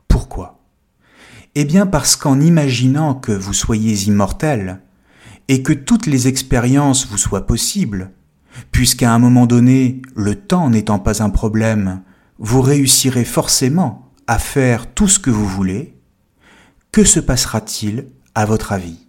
Pourquoi? 0.08 0.60
Eh 1.56 1.66
bien 1.66 1.86
parce 1.86 2.16
qu'en 2.16 2.40
imaginant 2.40 3.16
que 3.16 3.32
vous 3.32 3.54
soyez 3.54 4.08
immortel, 4.08 4.80
et 5.48 5.64
que 5.64 5.74
toutes 5.74 6.06
les 6.06 6.28
expériences 6.28 7.08
vous 7.08 7.18
soient 7.18 7.48
possibles, 7.48 8.12
puisqu'à 8.72 9.14
un 9.14 9.20
moment 9.20 9.46
donné, 9.46 10.02
le 10.16 10.36
temps 10.36 10.70
n'étant 10.70 11.00
pas 11.00 11.24
un 11.24 11.30
problème, 11.30 12.02
vous 12.40 12.62
réussirez 12.62 13.26
forcément 13.26 14.07
à 14.28 14.40
faire 14.40 14.94
tout 14.94 15.08
ce 15.08 15.20
que 15.20 15.30
vous 15.30 15.48
voulez, 15.48 15.96
que 16.92 17.04
se 17.04 17.20
passera-t-il 17.20 18.08
à 18.36 18.46
votre 18.46 18.72
avis? 18.72 19.08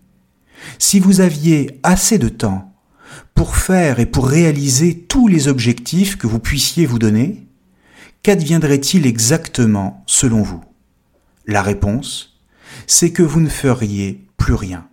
Si 0.79 1.01
vous 1.01 1.21
aviez 1.21 1.81
assez 1.83 2.19
de 2.19 2.29
temps 2.29 2.75
pour 3.35 3.57
faire 3.57 4.01
et 4.01 4.07
pour 4.07 4.29
réaliser 4.29 4.99
tous 4.99 5.29
les 5.29 5.49
objectifs 5.49 6.17
que 6.17 6.27
vous 6.27 6.39
puissiez 6.39 6.87
vous 6.87 6.99
donner, 6.99 7.47
qu'adviendrait-il 8.23 9.07
exactement 9.07 10.03
selon 10.07 10.43
vous? 10.43 10.63
La 11.47 11.63
réponse, 11.63 12.41
c'est 12.87 13.11
que 13.11 13.23
vous 13.23 13.41
ne 13.41 13.49
feriez 13.49 14.27
plus 14.37 14.55
rien. 14.55 14.89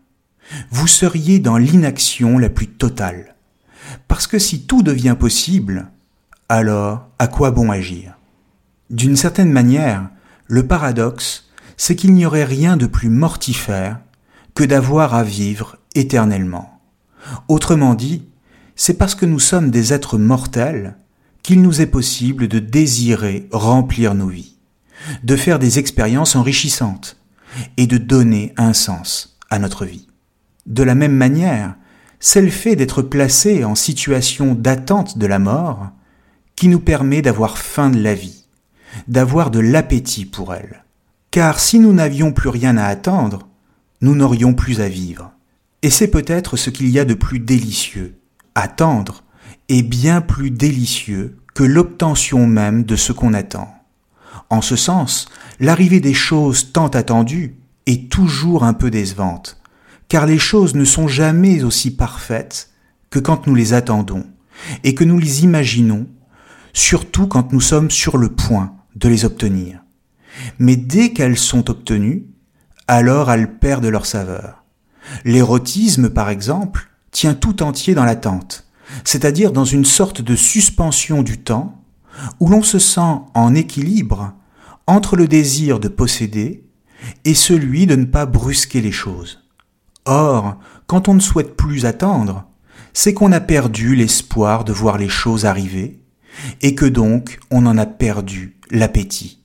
Vous 0.69 0.87
seriez 0.87 1.39
dans 1.39 1.57
l'inaction 1.57 2.37
la 2.37 2.49
plus 2.49 2.67
totale. 2.67 3.35
Parce 4.07 4.27
que 4.27 4.39
si 4.39 4.65
tout 4.65 4.83
devient 4.83 5.15
possible, 5.19 5.91
alors 6.49 7.09
à 7.19 7.27
quoi 7.27 7.51
bon 7.51 7.71
agir? 7.71 8.17
D'une 8.89 9.15
certaine 9.15 9.51
manière, 9.51 10.09
le 10.47 10.67
paradoxe, 10.67 11.49
c'est 11.77 11.95
qu'il 11.95 12.13
n'y 12.13 12.25
aurait 12.25 12.45
rien 12.45 12.77
de 12.77 12.85
plus 12.85 13.09
mortifère 13.09 13.99
que 14.53 14.63
d'avoir 14.63 15.13
à 15.13 15.23
vivre 15.23 15.77
éternellement. 15.95 16.79
Autrement 17.47 17.95
dit, 17.95 18.25
c'est 18.75 18.97
parce 18.97 19.15
que 19.15 19.25
nous 19.25 19.39
sommes 19.39 19.71
des 19.71 19.93
êtres 19.93 20.17
mortels 20.17 20.97
qu'il 21.43 21.61
nous 21.61 21.81
est 21.81 21.87
possible 21.87 22.47
de 22.47 22.59
désirer 22.59 23.47
remplir 23.51 24.15
nos 24.15 24.27
vies, 24.27 24.57
de 25.23 25.35
faire 25.35 25.59
des 25.59 25.79
expériences 25.79 26.35
enrichissantes 26.35 27.17
et 27.77 27.87
de 27.87 27.97
donner 27.97 28.53
un 28.57 28.73
sens 28.73 29.37
à 29.49 29.59
notre 29.59 29.85
vie. 29.85 30.07
De 30.65 30.83
la 30.83 30.95
même 30.95 31.15
manière, 31.15 31.75
c'est 32.19 32.41
le 32.41 32.49
fait 32.49 32.75
d'être 32.75 33.01
placé 33.01 33.63
en 33.63 33.75
situation 33.75 34.55
d'attente 34.55 35.17
de 35.17 35.27
la 35.27 35.39
mort 35.39 35.89
qui 36.55 36.67
nous 36.67 36.79
permet 36.79 37.21
d'avoir 37.21 37.57
faim 37.57 37.89
de 37.89 38.01
la 38.01 38.15
vie, 38.15 38.44
d'avoir 39.07 39.51
de 39.51 39.59
l'appétit 39.59 40.25
pour 40.25 40.53
elle. 40.53 40.83
Car 41.31 41.59
si 41.59 41.79
nous 41.79 41.93
n'avions 41.93 42.31
plus 42.31 42.49
rien 42.49 42.77
à 42.77 42.85
attendre, 42.85 43.47
nous 44.01 44.15
n'aurions 44.15 44.53
plus 44.53 44.81
à 44.81 44.87
vivre. 44.87 45.31
Et 45.81 45.89
c'est 45.89 46.07
peut-être 46.07 46.57
ce 46.57 46.69
qu'il 46.69 46.89
y 46.89 46.99
a 46.99 47.05
de 47.05 47.13
plus 47.13 47.39
délicieux. 47.39 48.17
Attendre 48.55 49.23
est 49.69 49.83
bien 49.83 50.21
plus 50.21 50.51
délicieux 50.51 51.37
que 51.53 51.63
l'obtention 51.63 52.47
même 52.47 52.83
de 52.83 52.95
ce 52.95 53.11
qu'on 53.11 53.33
attend. 53.33 53.73
En 54.49 54.61
ce 54.61 54.75
sens, 54.75 55.27
l'arrivée 55.59 55.99
des 55.99 56.13
choses 56.13 56.71
tant 56.71 56.87
attendues 56.87 57.55
est 57.85 58.11
toujours 58.11 58.63
un 58.63 58.73
peu 58.73 58.91
décevante, 58.91 59.59
car 60.07 60.25
les 60.25 60.39
choses 60.39 60.75
ne 60.75 60.85
sont 60.85 61.07
jamais 61.07 61.63
aussi 61.63 61.95
parfaites 61.95 62.69
que 63.09 63.19
quand 63.19 63.47
nous 63.47 63.55
les 63.55 63.73
attendons 63.73 64.25
et 64.83 64.95
que 64.95 65.03
nous 65.03 65.19
les 65.19 65.43
imaginons, 65.43 66.07
surtout 66.73 67.27
quand 67.27 67.53
nous 67.53 67.61
sommes 67.61 67.91
sur 67.91 68.17
le 68.17 68.29
point 68.29 68.75
de 68.95 69.09
les 69.09 69.25
obtenir. 69.25 69.83
Mais 70.59 70.75
dès 70.75 71.13
qu'elles 71.13 71.37
sont 71.37 71.69
obtenues, 71.69 72.25
alors 72.87 73.31
elles 73.31 73.57
perdent 73.57 73.85
leur 73.85 74.05
saveur. 74.05 74.63
L'érotisme, 75.23 76.09
par 76.09 76.29
exemple, 76.29 76.89
tient 77.11 77.33
tout 77.33 77.63
entier 77.63 77.95
dans 77.95 78.05
l'attente, 78.05 78.67
c'est-à-dire 79.03 79.51
dans 79.51 79.65
une 79.65 79.85
sorte 79.85 80.21
de 80.21 80.35
suspension 80.35 81.23
du 81.23 81.39
temps, 81.39 81.81
où 82.39 82.49
l'on 82.49 82.63
se 82.63 82.79
sent 82.79 83.19
en 83.33 83.55
équilibre 83.55 84.33
entre 84.87 85.15
le 85.15 85.27
désir 85.27 85.79
de 85.79 85.87
posséder 85.87 86.65
et 87.23 87.33
celui 87.33 87.87
de 87.87 87.95
ne 87.95 88.05
pas 88.05 88.25
brusquer 88.25 88.81
les 88.81 88.91
choses. 88.91 89.43
Or, 90.05 90.57
quand 90.87 91.07
on 91.07 91.15
ne 91.15 91.19
souhaite 91.19 91.57
plus 91.57 91.85
attendre, 91.85 92.45
c'est 92.93 93.13
qu'on 93.13 93.31
a 93.31 93.41
perdu 93.41 93.95
l'espoir 93.95 94.63
de 94.63 94.71
voir 94.71 94.97
les 94.97 95.09
choses 95.09 95.45
arriver, 95.45 95.99
et 96.61 96.75
que 96.75 96.85
donc 96.85 97.39
on 97.51 97.65
en 97.65 97.77
a 97.77 97.85
perdu 97.85 98.57
l'appétit. 98.71 99.43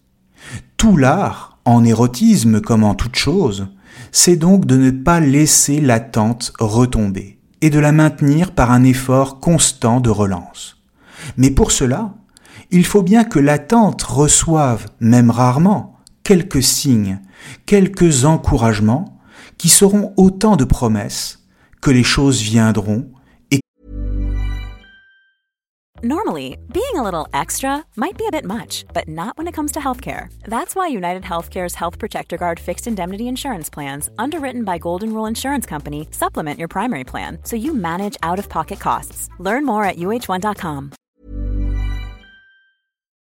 Tout 0.77 0.97
l'art, 0.97 1.59
en 1.65 1.85
érotisme 1.85 2.61
comme 2.61 2.85
en 2.85 2.95
toute 2.95 3.17
chose, 3.17 3.69
c'est 4.13 4.37
donc 4.37 4.65
de 4.65 4.77
ne 4.77 4.91
pas 4.91 5.21
laisser 5.21 5.81
l'attente 5.81 6.53
retomber 6.59 7.39
et 7.61 7.71
de 7.71 7.79
la 7.79 7.93
maintenir 7.93 8.53
par 8.53 8.71
un 8.71 8.85
effort 8.85 9.41
constant 9.41 10.01
de 10.01 10.11
relance. 10.11 10.83
Mais 11.37 11.51
pour 11.51 11.73
cela, 11.73 12.15
il 12.71 12.85
faut 12.85 13.03
bien 13.03 13.25
que 13.25 13.39
l'attente 13.39 14.03
reçoive, 14.03 14.87
même 15.01 15.31
rarement, 15.31 15.99
quelques 16.23 16.63
signes, 16.63 17.21
quelques 17.67 18.25
encouragements 18.25 19.21
qui 19.59 19.69
seront 19.69 20.13
autant 20.17 20.57
de 20.57 20.65
promesses 20.65 21.41
que 21.81 21.91
les 21.91 22.05
choses 22.05 22.41
viendront 22.41 23.11
Normally, 26.03 26.57
being 26.73 26.97
a 26.97 27.03
little 27.03 27.29
extra 27.35 27.85
might 27.95 28.17
be 28.17 28.27
a 28.27 28.31
bit 28.31 28.47
much, 28.47 28.87
but 28.95 29.07
not 29.07 29.37
when 29.37 29.47
it 29.47 29.53
comes 29.53 29.71
to 29.73 29.81
healthcare. 29.81 30.33
That's 30.45 30.75
why 30.75 30.89
United 30.89 31.25
Healthcare's 31.25 31.75
Health 31.75 31.99
Protector 31.99 32.39
Guard 32.39 32.59
fixed 32.59 32.87
indemnity 32.87 33.29
insurance 33.29 33.69
plans, 33.69 34.09
underwritten 34.17 34.65
by 34.65 34.79
Golden 34.79 35.13
Rule 35.13 35.27
Insurance 35.27 35.67
Company, 35.67 36.09
supplement 36.11 36.59
your 36.59 36.69
primary 36.69 37.05
plan 37.05 37.39
so 37.45 37.55
you 37.55 37.75
manage 37.75 38.17
out 38.23 38.39
of 38.39 38.49
pocket 38.49 38.81
costs. 38.81 39.29
Learn 39.39 39.67
more 39.67 39.85
at 39.85 39.97
uh1.com. 39.99 40.93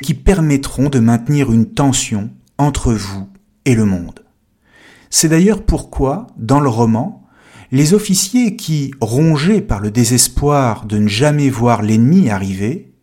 Qui 0.02 0.16
permettront 0.16 0.90
de 0.90 1.00
maintenir 1.00 1.52
une 1.52 1.76
tension 1.76 2.32
entre 2.58 2.92
vous 2.94 3.30
et 3.66 3.76
le 3.76 3.86
monde. 3.86 4.22
C'est 5.12 5.30
d'ailleurs 5.30 5.62
pourquoi, 5.62 6.26
dans 6.38 6.60
le 6.60 6.70
roman, 6.70 7.23
les 7.74 7.96
officiers 7.96 8.56
qui, 8.56 8.94
rongés 9.02 9.60
par 9.60 9.80
le 9.80 9.90
désespoir 9.90 10.86
de 10.86 11.00
ne 11.00 11.08
jamais 11.08 11.50
voir 11.50 11.82
l'ennemi 11.82 12.30
arriver, 12.30 12.94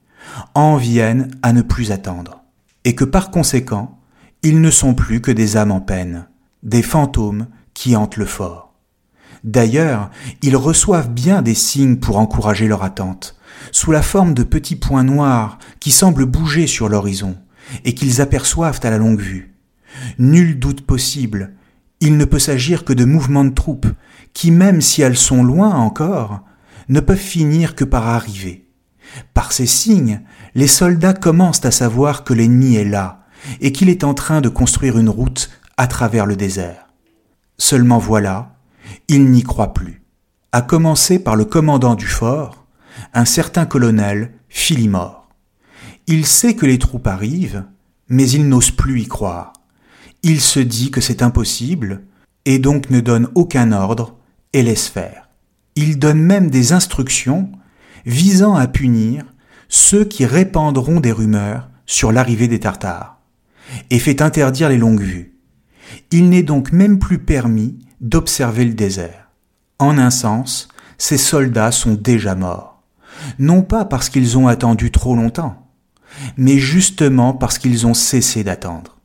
en 0.54 0.76
viennent 0.76 1.28
à 1.42 1.52
ne 1.52 1.60
plus 1.60 1.90
attendre, 1.90 2.44
et 2.84 2.94
que 2.94 3.02
par 3.02 3.32
conséquent, 3.32 3.98
ils 4.44 4.60
ne 4.60 4.70
sont 4.70 4.94
plus 4.94 5.20
que 5.20 5.32
des 5.32 5.56
âmes 5.56 5.72
en 5.72 5.80
peine, 5.80 6.28
des 6.62 6.82
fantômes 6.82 7.48
qui 7.74 7.96
hantent 7.96 8.16
le 8.16 8.26
fort. 8.26 8.72
D'ailleurs, 9.42 10.08
ils 10.40 10.56
reçoivent 10.56 11.10
bien 11.10 11.42
des 11.42 11.54
signes 11.54 11.96
pour 11.96 12.20
encourager 12.20 12.68
leur 12.68 12.84
attente, 12.84 13.40
sous 13.72 13.90
la 13.90 14.02
forme 14.02 14.34
de 14.34 14.44
petits 14.44 14.76
points 14.76 15.02
noirs 15.02 15.58
qui 15.80 15.90
semblent 15.90 16.26
bouger 16.26 16.68
sur 16.68 16.88
l'horizon, 16.88 17.36
et 17.84 17.92
qu'ils 17.92 18.20
aperçoivent 18.20 18.80
à 18.84 18.90
la 18.90 18.98
longue 18.98 19.20
vue. 19.20 19.56
Nul 20.20 20.60
doute 20.60 20.82
possible, 20.82 21.54
il 22.00 22.16
ne 22.16 22.24
peut 22.24 22.38
s'agir 22.38 22.84
que 22.84 22.92
de 22.92 23.04
mouvements 23.04 23.44
de 23.44 23.54
troupes 23.54 23.86
qui, 24.32 24.50
même 24.50 24.80
si 24.80 25.02
elles 25.02 25.16
sont 25.16 25.42
loin 25.42 25.74
encore, 25.74 26.40
ne 26.88 27.00
peuvent 27.00 27.16
finir 27.16 27.74
que 27.74 27.84
par 27.84 28.08
arriver. 28.08 28.66
Par 29.34 29.52
ces 29.52 29.66
signes, 29.66 30.22
les 30.54 30.66
soldats 30.66 31.14
commencent 31.14 31.64
à 31.64 31.70
savoir 31.70 32.24
que 32.24 32.32
l'ennemi 32.32 32.76
est 32.76 32.84
là 32.84 33.26
et 33.60 33.72
qu'il 33.72 33.88
est 33.88 34.04
en 34.04 34.14
train 34.14 34.40
de 34.40 34.48
construire 34.48 34.98
une 34.98 35.08
route 35.08 35.50
à 35.76 35.86
travers 35.86 36.26
le 36.26 36.36
désert. 36.36 36.86
Seulement 37.58 37.98
voilà, 37.98 38.56
ils 39.08 39.30
n'y 39.30 39.42
croient 39.42 39.74
plus. 39.74 40.02
À 40.52 40.62
commencer 40.62 41.18
par 41.18 41.36
le 41.36 41.44
commandant 41.44 41.94
du 41.94 42.06
fort, 42.06 42.66
un 43.14 43.24
certain 43.24 43.66
colonel 43.66 44.32
Philimore. 44.48 45.28
Il 46.06 46.26
sait 46.26 46.54
que 46.54 46.66
les 46.66 46.78
troupes 46.78 47.06
arrivent, 47.06 47.64
mais 48.08 48.28
il 48.28 48.48
n'ose 48.48 48.70
plus 48.70 49.00
y 49.00 49.06
croire. 49.06 49.52
Il 50.22 50.40
se 50.40 50.60
dit 50.60 50.90
que 50.90 51.00
c'est 51.00 51.22
impossible, 51.22 52.02
et 52.44 52.58
donc 52.58 52.90
ne 52.90 53.00
donne 53.00 53.28
aucun 53.34 53.72
ordre 53.72 54.16
et 54.52 54.62
laisse 54.62 54.88
faire. 54.88 55.28
Il 55.76 55.98
donne 55.98 56.20
même 56.20 56.50
des 56.50 56.72
instructions 56.72 57.50
visant 58.04 58.54
à 58.54 58.66
punir 58.66 59.24
ceux 59.68 60.04
qui 60.04 60.26
répandront 60.26 61.00
des 61.00 61.12
rumeurs 61.12 61.70
sur 61.86 62.12
l'arrivée 62.12 62.48
des 62.48 62.60
Tartares, 62.60 63.18
et 63.90 63.98
fait 63.98 64.20
interdire 64.22 64.68
les 64.68 64.78
longues 64.78 65.00
vues. 65.00 65.38
Il 66.10 66.28
n'est 66.28 66.42
donc 66.42 66.72
même 66.72 66.98
plus 66.98 67.18
permis 67.18 67.78
d'observer 68.00 68.64
le 68.64 68.74
désert. 68.74 69.30
En 69.78 69.96
un 69.98 70.10
sens, 70.10 70.68
ces 70.98 71.18
soldats 71.18 71.72
sont 71.72 71.94
déjà 71.94 72.34
morts, 72.34 72.82
non 73.38 73.62
pas 73.62 73.84
parce 73.84 74.08
qu'ils 74.08 74.36
ont 74.36 74.48
attendu 74.48 74.90
trop 74.90 75.14
longtemps, 75.14 75.70
mais 76.36 76.58
justement 76.58 77.32
parce 77.32 77.58
qu'ils 77.58 77.86
ont 77.86 77.94
cessé 77.94 78.44
d'attendre, 78.44 78.98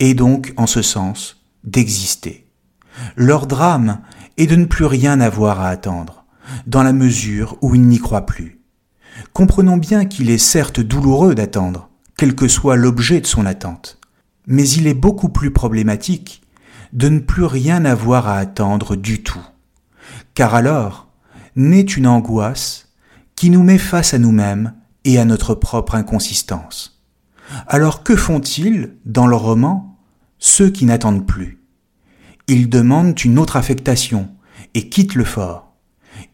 et 0.00 0.14
donc, 0.14 0.52
en 0.56 0.66
ce 0.66 0.82
sens, 0.82 1.44
d'exister. 1.64 2.46
Leur 3.16 3.46
drame 3.46 4.00
et 4.36 4.46
de 4.46 4.56
ne 4.56 4.64
plus 4.64 4.84
rien 4.84 5.20
avoir 5.20 5.60
à 5.60 5.68
attendre, 5.68 6.24
dans 6.66 6.82
la 6.82 6.92
mesure 6.92 7.56
où 7.60 7.74
il 7.74 7.82
n'y 7.82 7.98
croit 7.98 8.26
plus. 8.26 8.60
Comprenons 9.32 9.76
bien 9.76 10.04
qu'il 10.04 10.30
est 10.30 10.38
certes 10.38 10.80
douloureux 10.80 11.34
d'attendre, 11.34 11.90
quel 12.16 12.34
que 12.34 12.48
soit 12.48 12.76
l'objet 12.76 13.20
de 13.20 13.26
son 13.26 13.46
attente, 13.46 13.98
mais 14.46 14.68
il 14.68 14.86
est 14.86 14.94
beaucoup 14.94 15.28
plus 15.28 15.50
problématique 15.50 16.42
de 16.92 17.08
ne 17.08 17.20
plus 17.20 17.44
rien 17.44 17.84
avoir 17.84 18.28
à 18.28 18.36
attendre 18.36 18.96
du 18.96 19.22
tout. 19.22 19.42
Car 20.34 20.54
alors 20.54 21.08
naît 21.56 21.80
une 21.80 22.06
angoisse 22.06 22.92
qui 23.34 23.50
nous 23.50 23.62
met 23.62 23.78
face 23.78 24.14
à 24.14 24.18
nous-mêmes 24.18 24.74
et 25.04 25.18
à 25.18 25.24
notre 25.24 25.54
propre 25.54 25.94
inconsistance. 25.94 27.01
Alors 27.66 28.02
que 28.02 28.16
font-ils, 28.16 28.96
dans 29.04 29.26
le 29.26 29.36
roman, 29.36 29.98
ceux 30.38 30.70
qui 30.70 30.84
n'attendent 30.84 31.26
plus? 31.26 31.58
Ils 32.48 32.68
demandent 32.68 33.18
une 33.24 33.38
autre 33.38 33.56
affectation 33.56 34.28
et 34.74 34.88
quittent 34.88 35.14
le 35.14 35.24
fort. 35.24 35.74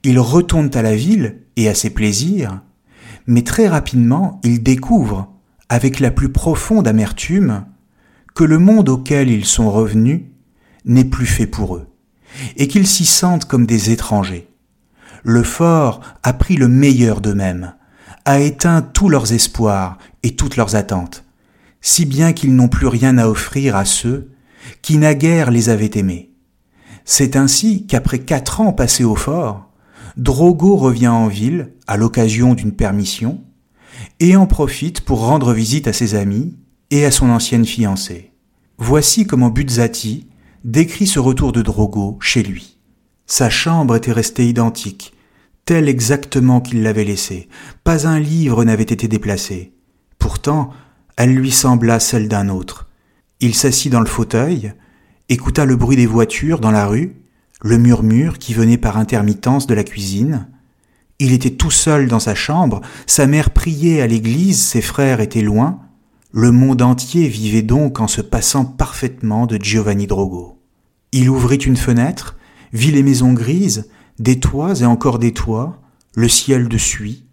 Ils 0.04 0.18
retournent 0.18 0.70
à 0.74 0.82
la 0.82 0.96
ville 0.96 1.42
et 1.56 1.68
à 1.68 1.74
ses 1.74 1.90
plaisirs, 1.90 2.62
mais 3.26 3.42
très 3.42 3.68
rapidement 3.68 4.40
ils 4.42 4.62
découvrent, 4.62 5.32
avec 5.68 6.00
la 6.00 6.10
plus 6.10 6.30
profonde 6.30 6.88
amertume, 6.88 7.66
que 8.34 8.44
le 8.44 8.58
monde 8.58 8.88
auquel 8.88 9.30
ils 9.30 9.44
sont 9.44 9.70
revenus 9.70 10.22
n'est 10.84 11.04
plus 11.04 11.26
fait 11.26 11.46
pour 11.46 11.76
eux, 11.76 11.88
et 12.56 12.68
qu'ils 12.68 12.86
s'y 12.86 13.04
sentent 13.04 13.44
comme 13.44 13.66
des 13.66 13.90
étrangers. 13.90 14.48
Le 15.24 15.42
fort 15.42 16.00
a 16.22 16.32
pris 16.32 16.56
le 16.56 16.68
meilleur 16.68 17.20
d'eux-mêmes, 17.20 17.74
a 18.28 18.40
éteint 18.40 18.82
tous 18.82 19.08
leurs 19.08 19.32
espoirs 19.32 19.96
et 20.22 20.36
toutes 20.36 20.56
leurs 20.56 20.76
attentes, 20.76 21.24
si 21.80 22.04
bien 22.04 22.34
qu'ils 22.34 22.54
n'ont 22.54 22.68
plus 22.68 22.86
rien 22.86 23.16
à 23.16 23.26
offrir 23.26 23.74
à 23.74 23.86
ceux 23.86 24.32
qui 24.82 24.98
naguère 24.98 25.50
les 25.50 25.70
avait 25.70 25.92
aimés. 25.94 26.30
C'est 27.06 27.36
ainsi 27.36 27.86
qu'après 27.86 28.18
quatre 28.18 28.60
ans 28.60 28.74
passés 28.74 29.04
au 29.04 29.16
fort, 29.16 29.72
Drogo 30.18 30.76
revient 30.76 31.08
en 31.08 31.26
ville 31.26 31.72
à 31.86 31.96
l'occasion 31.96 32.52
d'une 32.52 32.72
permission 32.72 33.40
et 34.20 34.36
en 34.36 34.46
profite 34.46 35.00
pour 35.00 35.20
rendre 35.24 35.54
visite 35.54 35.88
à 35.88 35.94
ses 35.94 36.14
amis 36.14 36.54
et 36.90 37.06
à 37.06 37.10
son 37.10 37.30
ancienne 37.30 37.64
fiancée. 37.64 38.34
Voici 38.76 39.26
comment 39.26 39.48
Buzzati 39.48 40.26
décrit 40.64 41.06
ce 41.06 41.18
retour 41.18 41.52
de 41.52 41.62
Drogo 41.62 42.18
chez 42.20 42.42
lui. 42.42 42.76
Sa 43.24 43.48
chambre 43.48 43.96
était 43.96 44.12
restée 44.12 44.46
identique, 44.46 45.14
telle 45.68 45.90
exactement 45.90 46.62
qu'il 46.62 46.82
l'avait 46.82 47.04
laissée. 47.04 47.46
Pas 47.84 48.08
un 48.08 48.18
livre 48.18 48.64
n'avait 48.64 48.84
été 48.84 49.06
déplacé. 49.06 49.74
Pourtant, 50.18 50.70
elle 51.18 51.34
lui 51.34 51.50
sembla 51.50 52.00
celle 52.00 52.26
d'un 52.26 52.48
autre. 52.48 52.88
Il 53.40 53.54
s'assit 53.54 53.92
dans 53.92 54.00
le 54.00 54.06
fauteuil, 54.06 54.72
écouta 55.28 55.66
le 55.66 55.76
bruit 55.76 55.98
des 55.98 56.06
voitures 56.06 56.60
dans 56.60 56.70
la 56.70 56.86
rue, 56.86 57.16
le 57.60 57.76
murmure 57.76 58.38
qui 58.38 58.54
venait 58.54 58.78
par 58.78 58.96
intermittence 58.96 59.66
de 59.66 59.74
la 59.74 59.84
cuisine. 59.84 60.48
Il 61.18 61.34
était 61.34 61.50
tout 61.50 61.70
seul 61.70 62.08
dans 62.08 62.18
sa 62.18 62.34
chambre, 62.34 62.80
sa 63.04 63.26
mère 63.26 63.50
priait 63.50 64.00
à 64.00 64.06
l'église, 64.06 64.62
ses 64.62 64.80
frères 64.80 65.20
étaient 65.20 65.42
loin. 65.42 65.80
Le 66.32 66.50
monde 66.50 66.80
entier 66.80 67.28
vivait 67.28 67.60
donc 67.60 68.00
en 68.00 68.08
se 68.08 68.22
passant 68.22 68.64
parfaitement 68.64 69.44
de 69.44 69.58
Giovanni 69.62 70.06
Drogo. 70.06 70.62
Il 71.12 71.28
ouvrit 71.28 71.56
une 71.56 71.76
fenêtre, 71.76 72.38
vit 72.72 72.90
les 72.90 73.02
maisons 73.02 73.34
grises, 73.34 73.90
des 74.18 74.40
toits 74.40 74.80
et 74.80 74.86
encore 74.86 75.18
des 75.18 75.32
toits, 75.32 75.80
le 76.14 76.28
ciel 76.28 76.68
de 76.68 76.78
suie. 76.78 77.24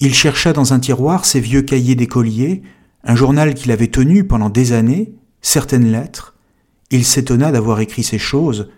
Il 0.00 0.14
chercha 0.14 0.52
dans 0.52 0.72
un 0.72 0.80
tiroir 0.80 1.24
ses 1.24 1.40
vieux 1.40 1.62
cahiers 1.62 1.94
d'écolier, 1.94 2.62
un 3.04 3.14
journal 3.14 3.54
qu'il 3.54 3.70
avait 3.70 3.88
tenu 3.88 4.24
pendant 4.26 4.50
des 4.50 4.72
années, 4.72 5.14
certaines 5.40 5.90
lettres, 5.90 6.32
il 6.92 7.06
s'étonna 7.06 7.50
d'avoir 7.52 7.80
écrit 7.80 8.02
ces 8.02 8.18
choses 8.18 8.68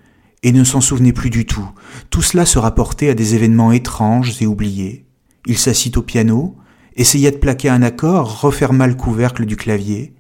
et 0.44 0.52
ne 0.52 0.62
s'en 0.62 0.80
souvenait 0.80 1.12
plus 1.12 1.30
du 1.30 1.46
tout. 1.46 1.68
Tout 2.10 2.22
cela 2.22 2.46
se 2.46 2.60
rapportait 2.60 3.08
à 3.08 3.14
des 3.14 3.34
événements 3.34 3.72
étranges 3.72 4.40
et 4.40 4.46
oubliés. 4.46 5.04
Il 5.46 5.58
s'assit 5.58 5.96
au 5.96 6.02
piano, 6.02 6.56
essaya 6.94 7.32
de 7.32 7.38
plaquer 7.38 7.70
un 7.70 7.82
accord, 7.82 8.40
referma 8.40 8.86
le 8.86 8.94
couvercle 8.94 9.46
du 9.46 9.56
clavier. 9.56 10.14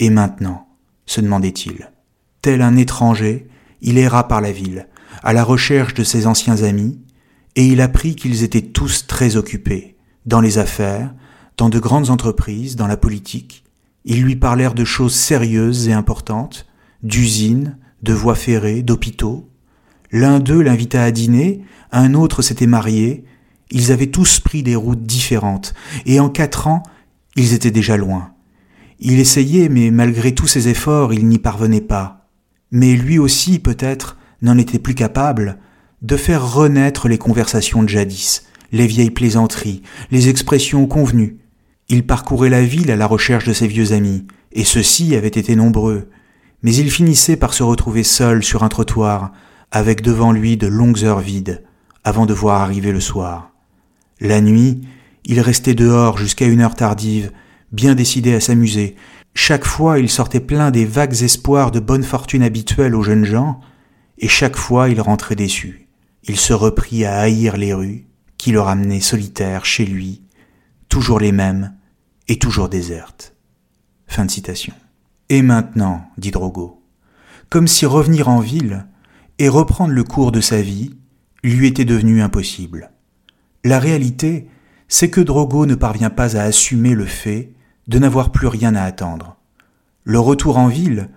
Et 0.00 0.10
maintenant 0.10 0.66
se 1.06 1.20
demandait-il. 1.20 1.92
Tel 2.42 2.62
un 2.62 2.76
étranger, 2.76 3.46
il 3.80 3.96
erra 3.96 4.26
par 4.26 4.40
la 4.40 4.50
ville, 4.50 4.88
à 5.22 5.32
la 5.32 5.44
recherche 5.44 5.94
de 5.94 6.04
ses 6.04 6.26
anciens 6.26 6.62
amis, 6.62 6.98
et 7.56 7.66
il 7.66 7.80
apprit 7.80 8.14
qu'ils 8.14 8.42
étaient 8.42 8.60
tous 8.62 9.06
très 9.06 9.36
occupés, 9.36 9.96
dans 10.26 10.40
les 10.40 10.58
affaires, 10.58 11.14
dans 11.56 11.68
de 11.68 11.78
grandes 11.78 12.10
entreprises, 12.10 12.76
dans 12.76 12.86
la 12.86 12.96
politique, 12.96 13.64
ils 14.04 14.22
lui 14.22 14.36
parlèrent 14.36 14.74
de 14.74 14.84
choses 14.84 15.14
sérieuses 15.14 15.88
et 15.88 15.92
importantes, 15.92 16.66
d'usines, 17.02 17.76
de 18.02 18.12
voies 18.12 18.34
ferrées, 18.34 18.82
d'hôpitaux. 18.82 19.50
L'un 20.10 20.40
d'eux 20.40 20.62
l'invita 20.62 21.02
à 21.02 21.10
dîner, 21.10 21.62
un 21.92 22.14
autre 22.14 22.42
s'était 22.42 22.66
marié, 22.66 23.24
ils 23.70 23.92
avaient 23.92 24.08
tous 24.08 24.40
pris 24.40 24.62
des 24.62 24.74
routes 24.74 25.04
différentes, 25.04 25.74
et 26.06 26.18
en 26.18 26.28
quatre 26.28 26.66
ans, 26.66 26.82
ils 27.36 27.52
étaient 27.52 27.70
déjà 27.70 27.96
loin. 27.96 28.32
Il 28.98 29.18
essayait, 29.18 29.68
mais 29.68 29.90
malgré 29.90 30.34
tous 30.34 30.46
ses 30.46 30.68
efforts, 30.68 31.12
il 31.12 31.26
n'y 31.28 31.38
parvenait 31.38 31.80
pas. 31.80 32.28
Mais 32.70 32.94
lui 32.94 33.18
aussi, 33.18 33.58
peut-être, 33.58 34.18
n'en 34.42 34.58
était 34.58 34.78
plus 34.78 34.94
capable 34.94 35.58
de 36.02 36.16
faire 36.16 36.54
renaître 36.54 37.08
les 37.08 37.18
conversations 37.18 37.82
de 37.82 37.88
jadis, 37.88 38.46
les 38.72 38.86
vieilles 38.86 39.10
plaisanteries, 39.10 39.82
les 40.10 40.28
expressions 40.28 40.86
convenues, 40.86 41.40
il 41.92 42.06
parcourait 42.06 42.50
la 42.50 42.62
ville 42.62 42.92
à 42.92 42.96
la 42.96 43.08
recherche 43.08 43.46
de 43.46 43.52
ses 43.52 43.66
vieux 43.66 43.92
amis, 43.92 44.24
et 44.52 44.62
ceux-ci 44.62 45.16
avaient 45.16 45.26
été 45.26 45.56
nombreux, 45.56 46.08
mais 46.62 46.72
il 46.72 46.88
finissait 46.88 47.36
par 47.36 47.52
se 47.52 47.64
retrouver 47.64 48.04
seul 48.04 48.44
sur 48.44 48.62
un 48.62 48.68
trottoir, 48.68 49.32
avec 49.72 50.00
devant 50.00 50.30
lui 50.30 50.56
de 50.56 50.68
longues 50.68 51.02
heures 51.02 51.18
vides, 51.18 51.64
avant 52.04 52.26
de 52.26 52.32
voir 52.32 52.62
arriver 52.62 52.92
le 52.92 53.00
soir. 53.00 53.50
La 54.20 54.40
nuit, 54.40 54.82
Il 55.24 55.40
restait 55.40 55.74
dehors 55.74 56.16
jusqu'à 56.16 56.46
une 56.46 56.60
heure 56.60 56.74
tardive, 56.74 57.30
bien 57.72 57.94
décidé 57.94 58.34
à 58.34 58.40
s'amuser. 58.40 58.96
Chaque 59.34 59.66
fois, 59.66 59.98
il 59.98 60.08
sortait 60.08 60.40
plein 60.40 60.70
des 60.70 60.86
vagues 60.86 61.22
espoirs 61.22 61.70
de 61.70 61.78
bonne 61.78 62.02
fortune 62.04 62.42
habituels 62.42 62.94
aux 62.94 63.02
jeunes 63.02 63.26
gens, 63.26 63.60
et 64.20 64.28
chaque 64.28 64.56
fois, 64.56 64.90
il 64.90 65.00
rentrait 65.00 65.34
déçu. 65.34 65.88
Il 66.24 66.38
se 66.38 66.52
reprit 66.52 67.06
à 67.06 67.18
haïr 67.18 67.56
les 67.56 67.72
rues, 67.72 68.06
qui 68.36 68.52
le 68.52 68.60
ramenaient 68.60 69.00
solitaire 69.00 69.64
chez 69.64 69.86
lui, 69.86 70.22
toujours 70.88 71.18
les 71.18 71.32
mêmes 71.32 71.74
et 72.28 72.38
toujours 72.38 72.68
désertes. 72.68 73.34
Fin 74.06 74.26
de 74.26 74.30
citation. 74.30 74.74
Et 75.30 75.40
maintenant, 75.40 76.04
dit 76.18 76.30
Drogo, 76.30 76.82
comme 77.48 77.66
si 77.66 77.86
revenir 77.86 78.28
en 78.28 78.40
ville 78.40 78.86
et 79.38 79.48
reprendre 79.48 79.94
le 79.94 80.04
cours 80.04 80.32
de 80.32 80.40
sa 80.40 80.60
vie 80.60 80.94
lui 81.42 81.66
était 81.66 81.86
devenu 81.86 82.20
impossible. 82.20 82.90
La 83.64 83.78
réalité, 83.78 84.48
c'est 84.88 85.08
que 85.08 85.20
Drogo 85.20 85.64
ne 85.64 85.74
parvient 85.74 86.10
pas 86.10 86.36
à 86.36 86.42
assumer 86.42 86.94
le 86.94 87.06
fait 87.06 87.54
de 87.88 87.98
n'avoir 87.98 88.32
plus 88.32 88.48
rien 88.48 88.74
à 88.74 88.82
attendre. 88.82 89.36
Le 90.04 90.20
retour 90.20 90.58
en 90.58 90.66
ville, 90.66 91.08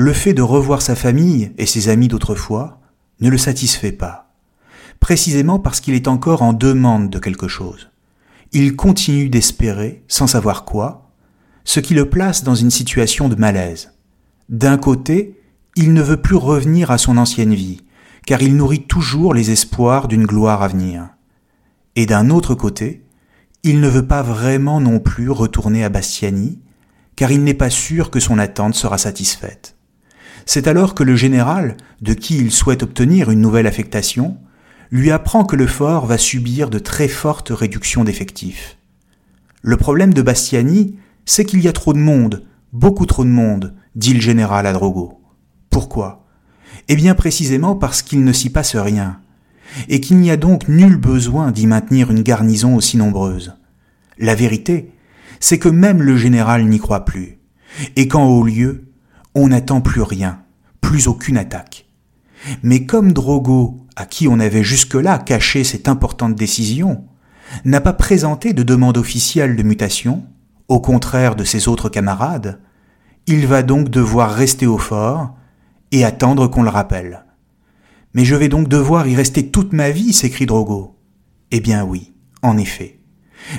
le 0.00 0.14
fait 0.14 0.32
de 0.32 0.40
revoir 0.40 0.80
sa 0.80 0.94
famille 0.94 1.52
et 1.58 1.66
ses 1.66 1.90
amis 1.90 2.08
d'autrefois, 2.08 2.80
ne 3.20 3.28
le 3.28 3.36
satisfait 3.36 3.92
pas, 3.92 4.32
précisément 4.98 5.58
parce 5.58 5.80
qu'il 5.80 5.92
est 5.92 6.08
encore 6.08 6.40
en 6.40 6.54
demande 6.54 7.10
de 7.10 7.18
quelque 7.18 7.48
chose. 7.48 7.90
Il 8.52 8.76
continue 8.76 9.28
d'espérer, 9.28 10.02
sans 10.08 10.26
savoir 10.26 10.64
quoi, 10.64 11.10
ce 11.64 11.80
qui 11.80 11.92
le 11.92 12.08
place 12.08 12.44
dans 12.44 12.54
une 12.54 12.70
situation 12.70 13.28
de 13.28 13.34
malaise. 13.34 13.92
D'un 14.48 14.78
côté, 14.78 15.38
il 15.76 15.92
ne 15.92 16.00
veut 16.00 16.22
plus 16.22 16.36
revenir 16.36 16.90
à 16.90 16.96
son 16.96 17.18
ancienne 17.18 17.54
vie, 17.54 17.82
car 18.24 18.40
il 18.40 18.56
nourrit 18.56 18.86
toujours 18.86 19.34
les 19.34 19.50
espoirs 19.50 20.08
d'une 20.08 20.24
gloire 20.24 20.62
à 20.62 20.68
venir. 20.68 21.10
Et 21.94 22.06
d'un 22.06 22.30
autre 22.30 22.54
côté, 22.54 23.04
il 23.64 23.82
ne 23.82 23.88
veut 23.88 24.06
pas 24.06 24.22
vraiment 24.22 24.80
non 24.80 24.98
plus 24.98 25.28
retourner 25.28 25.84
à 25.84 25.90
Bastiani, 25.90 26.58
car 27.16 27.30
il 27.30 27.44
n'est 27.44 27.52
pas 27.52 27.68
sûr 27.68 28.10
que 28.10 28.18
son 28.18 28.38
attente 28.38 28.74
sera 28.74 28.96
satisfaite. 28.96 29.76
C'est 30.46 30.66
alors 30.66 30.94
que 30.94 31.02
le 31.02 31.16
général, 31.16 31.76
de 32.00 32.14
qui 32.14 32.38
il 32.38 32.50
souhaite 32.50 32.82
obtenir 32.82 33.30
une 33.30 33.40
nouvelle 33.40 33.66
affectation, 33.66 34.36
lui 34.90 35.10
apprend 35.10 35.44
que 35.44 35.56
le 35.56 35.66
fort 35.66 36.06
va 36.06 36.18
subir 36.18 36.70
de 36.70 36.78
très 36.78 37.08
fortes 37.08 37.50
réductions 37.50 38.04
d'effectifs. 38.04 38.76
Le 39.62 39.76
problème 39.76 40.14
de 40.14 40.22
Bastiani, 40.22 40.96
c'est 41.24 41.44
qu'il 41.44 41.60
y 41.60 41.68
a 41.68 41.72
trop 41.72 41.92
de 41.92 41.98
monde, 41.98 42.44
beaucoup 42.72 43.06
trop 43.06 43.24
de 43.24 43.30
monde, 43.30 43.74
dit 43.94 44.14
le 44.14 44.20
général 44.20 44.66
à 44.66 44.72
Drogo. 44.72 45.20
Pourquoi? 45.68 46.26
Eh 46.88 46.96
bien 46.96 47.14
précisément 47.14 47.76
parce 47.76 48.02
qu'il 48.02 48.24
ne 48.24 48.32
s'y 48.32 48.50
passe 48.50 48.74
rien, 48.74 49.20
et 49.88 50.00
qu'il 50.00 50.16
n'y 50.16 50.30
a 50.30 50.36
donc 50.36 50.68
nul 50.68 50.96
besoin 50.96 51.52
d'y 51.52 51.66
maintenir 51.66 52.10
une 52.10 52.22
garnison 52.22 52.74
aussi 52.74 52.96
nombreuse. 52.96 53.54
La 54.18 54.34
vérité, 54.34 54.92
c'est 55.38 55.58
que 55.58 55.68
même 55.68 56.02
le 56.02 56.16
général 56.16 56.66
n'y 56.66 56.78
croit 56.78 57.04
plus, 57.04 57.38
et 57.96 58.08
qu'en 58.08 58.24
haut 58.24 58.44
lieu, 58.44 58.89
on 59.34 59.48
n'attend 59.48 59.80
plus 59.80 60.02
rien, 60.02 60.42
plus 60.80 61.08
aucune 61.08 61.36
attaque. 61.36 61.86
Mais 62.62 62.86
comme 62.86 63.12
Drogo, 63.12 63.86
à 63.96 64.06
qui 64.06 64.28
on 64.28 64.40
avait 64.40 64.64
jusque-là 64.64 65.18
caché 65.18 65.64
cette 65.64 65.88
importante 65.88 66.34
décision, 66.34 67.04
n'a 67.64 67.80
pas 67.80 67.92
présenté 67.92 68.52
de 68.52 68.62
demande 68.62 68.96
officielle 68.96 69.56
de 69.56 69.62
mutation, 69.62 70.24
au 70.68 70.80
contraire 70.80 71.36
de 71.36 71.44
ses 71.44 71.68
autres 71.68 71.88
camarades, 71.88 72.60
il 73.26 73.46
va 73.46 73.62
donc 73.62 73.90
devoir 73.90 74.32
rester 74.32 74.66
au 74.66 74.78
fort 74.78 75.34
et 75.92 76.04
attendre 76.04 76.46
qu'on 76.46 76.62
le 76.62 76.70
rappelle. 76.70 77.24
Mais 78.14 78.24
je 78.24 78.34
vais 78.34 78.48
donc 78.48 78.68
devoir 78.68 79.06
y 79.06 79.14
rester 79.14 79.50
toute 79.50 79.72
ma 79.72 79.90
vie, 79.90 80.12
s'écrie 80.12 80.46
Drogo. 80.46 80.96
Eh 81.50 81.60
bien 81.60 81.84
oui, 81.84 82.12
en 82.42 82.56
effet. 82.56 83.00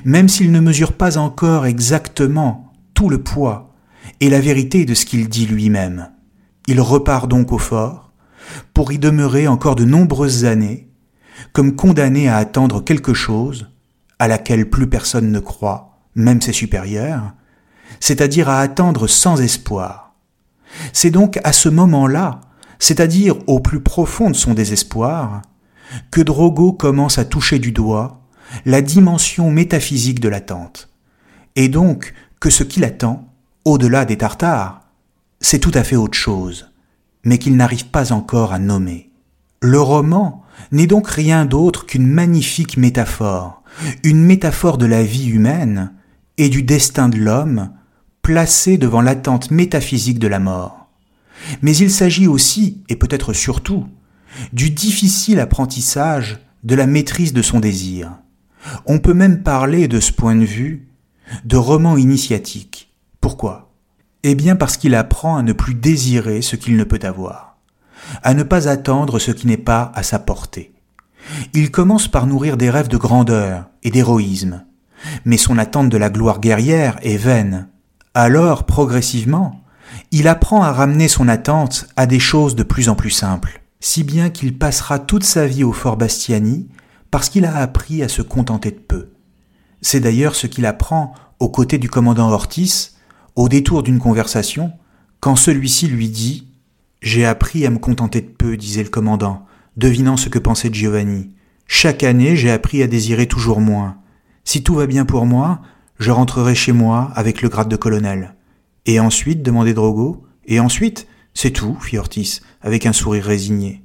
Même 0.06 0.30
s'il 0.30 0.52
ne 0.52 0.60
mesure 0.60 0.94
pas 0.94 1.18
encore 1.18 1.66
exactement 1.66 2.72
tout 2.94 3.10
le 3.10 3.22
poids 3.22 3.71
et 4.20 4.30
la 4.30 4.40
vérité 4.40 4.86
de 4.86 4.94
ce 4.94 5.06
qu'il 5.06 5.30
dit 5.30 5.46
lui-même. 5.46 6.12
Il 6.68 6.82
repart 6.82 7.28
donc 7.28 7.52
au 7.52 7.58
fort, 7.58 8.12
pour 8.74 8.92
y 8.92 9.00
demeurer 9.00 9.48
encore 9.48 9.76
de 9.76 9.86
nombreuses 9.86 10.46
années, 10.46 10.90
comme 11.54 11.76
condamné 11.76 12.28
à 12.28 12.38
attendre 12.38 12.84
quelque 12.84 13.14
chose 13.14 13.70
à 14.20 14.28
laquelle 14.28 14.70
plus 14.70 14.88
personne 14.88 15.32
ne 15.32 15.40
croit, 15.40 16.00
même 16.16 16.42
ses 16.42 16.54
supérieurs, 16.54 17.34
c'est-à-dire 18.00 18.50
à 18.50 18.60
attendre 18.60 19.08
sans 19.08 19.42
espoir. 19.42 20.16
C'est 20.94 21.10
donc 21.10 21.40
à 21.44 21.54
ce 21.54 21.70
moment-là, 21.70 22.42
c'est-à-dire 22.80 23.36
au 23.48 23.60
plus 23.60 23.82
profond 23.82 24.30
de 24.30 24.36
son 24.36 24.54
désespoir, 24.54 25.42
que 26.10 26.22
Drogo 26.22 26.74
commence 26.74 27.18
à 27.18 27.26
toucher 27.26 27.60
du 27.60 27.72
doigt 27.72 28.22
la 28.66 28.82
dimension 28.82 29.50
métaphysique 29.52 30.20
de 30.20 30.30
l'attente, 30.30 30.90
et 31.56 31.70
donc 31.70 32.14
que 32.40 32.50
ce 32.50 32.64
qui 32.64 32.80
l'attend 32.80 33.31
au-delà 33.66 34.06
des 34.06 34.18
Tartares, 34.18 34.82
c'est 35.40 35.60
tout 35.60 35.72
à 35.74 35.84
fait 35.84 35.96
autre 35.96 36.18
chose, 36.18 36.72
mais 37.24 37.38
qu'il 37.38 37.56
n'arrive 37.56 37.88
pas 37.88 38.12
encore 38.12 38.54
à 38.54 38.60
nommer. 38.60 39.12
Le 39.62 39.80
roman 39.80 40.44
n'est 40.72 40.88
donc 40.88 41.08
rien 41.08 41.46
d'autre 41.46 41.86
qu'une 41.86 42.08
magnifique 42.08 42.78
métaphore, 42.78 43.62
une 44.04 44.24
métaphore 44.24 44.78
de 44.78 44.86
la 44.86 45.04
vie 45.04 45.28
humaine 45.28 45.94
et 46.38 46.50
du 46.50 46.64
destin 46.64 47.10
de 47.10 47.18
l'homme 47.18 47.72
placé 48.22 48.78
devant 48.78 49.02
l'attente 49.02 49.52
métaphysique 49.52 50.20
de 50.20 50.28
la 50.28 50.40
mort. 50.40 50.90
Mais 51.62 51.76
il 51.76 51.90
s'agit 51.90 52.28
aussi, 52.28 52.84
et 52.90 52.96
peut-être 52.96 53.34
surtout, 53.34 53.88
du 54.54 54.70
difficile 54.70 55.40
apprentissage 55.40 56.40
de 56.64 56.76
la 56.76 56.88
maîtrise 56.88 57.34
de 57.34 57.42
son 57.42 57.60
désir. 57.60 58.12
On 58.86 59.00
peut 59.00 59.14
même 59.14 59.42
parler 59.42 59.88
de 59.88 60.00
ce 60.00 60.12
point 60.12 60.36
de 60.36 60.46
vue 60.46 60.88
de 61.46 61.58
roman 61.58 61.98
initiatique, 61.98 62.91
pourquoi? 63.22 63.72
Eh 64.24 64.36
bien 64.36 64.56
parce 64.56 64.78
qu'il 64.78 64.96
apprend 64.96 65.38
à 65.38 65.44
ne 65.44 65.54
plus 65.54 65.76
désirer 65.76 66.42
ce 66.42 66.56
qu'il 66.56 66.76
ne 66.76 66.84
peut 66.84 67.00
avoir, 67.04 67.58
à 68.24 68.34
ne 68.34 68.44
pas 68.44 68.68
attendre 68.68 69.20
ce 69.20 69.32
qui 69.32 69.48
n'est 69.48 69.58
pas 69.58 69.92
à 69.96 70.04
sa 70.04 70.20
portée. 70.20 70.74
Il 71.54 71.72
commence 71.72 72.08
par 72.08 72.28
nourrir 72.28 72.58
des 72.58 72.70
rêves 72.70 72.88
de 72.88 72.98
grandeur 72.98 73.66
et 73.84 73.92
d'héroïsme, 73.92 74.66
mais 75.26 75.38
son 75.38 75.58
attente 75.58 75.90
de 75.90 75.98
la 75.98 76.10
gloire 76.10 76.40
guerrière 76.40 76.98
est 77.04 77.18
vaine. 77.18 77.68
Alors, 78.14 78.66
progressivement, 78.66 79.62
il 80.12 80.28
apprend 80.28 80.64
à 80.64 80.72
ramener 80.72 81.08
son 81.08 81.28
attente 81.28 81.88
à 81.96 82.06
des 82.06 82.20
choses 82.20 82.56
de 82.56 82.64
plus 82.64 82.90
en 82.90 82.96
plus 82.96 83.12
simples, 83.12 83.62
si 83.80 84.04
bien 84.04 84.30
qu'il 84.30 84.58
passera 84.58 85.00
toute 85.00 85.24
sa 85.24 85.48
vie 85.48 85.64
au 85.64 85.74
fort 85.74 85.98
Bastiani 85.98 86.68
parce 87.12 87.30
qu'il 87.30 87.46
a 87.46 87.58
appris 87.58 88.04
à 88.04 88.08
se 88.08 88.22
contenter 88.22 88.72
de 88.72 88.80
peu. 88.80 89.10
C'est 89.82 90.00
d'ailleurs 90.00 90.36
ce 90.36 90.48
qu'il 90.48 90.66
apprend 90.66 91.14
aux 91.40 91.50
côtés 91.50 91.78
du 91.78 91.90
commandant 91.90 92.30
Ortiz 92.30 92.96
au 93.36 93.50
détour 93.50 93.84
d'une 93.84 94.00
conversation, 94.00 94.74
quand 95.20 95.36
celui-ci 95.36 95.88
lui 95.88 96.10
dit 96.10 96.48
J'ai 97.02 97.26
appris 97.26 97.66
à 97.66 97.70
me 97.70 97.80
contenter 97.80 98.22
de 98.22 98.30
peu, 98.30 98.58
disait 98.58 98.84
le 98.84 98.90
commandant, 98.90 99.46
devinant 99.78 100.18
ce 100.18 100.30
que 100.30 100.40
pensait 100.40 100.74
Giovanni. 100.74 101.32
Chaque 101.68 102.04
année, 102.04 102.36
j'ai 102.36 102.52
appris 102.52 102.84
à 102.84 102.88
désirer 102.88 103.28
toujours 103.28 103.62
moins. 103.62 103.98
Si 104.44 104.64
tout 104.64 104.76
va 104.76 104.88
bien 104.88 105.06
pour 105.06 105.26
moi, 105.26 105.62
je 106.00 106.12
rentrerai 106.12 106.56
chez 106.56 106.72
moi 106.72 107.12
avec 107.16 107.42
le 107.42 107.50
grade 107.50 107.70
de 107.70 107.76
colonel. 107.76 108.36
Et 108.86 109.00
ensuite, 109.00 109.44
demandait 109.44 109.74
Drogo. 109.74 110.26
Et 110.46 110.60
ensuite, 110.60 111.08
c'est 111.34 111.52
tout, 111.52 111.78
fit 111.80 111.98
Ortiz, 111.98 112.42
avec 112.62 112.86
un 112.86 112.94
sourire 112.94 113.26
résigné. 113.26 113.84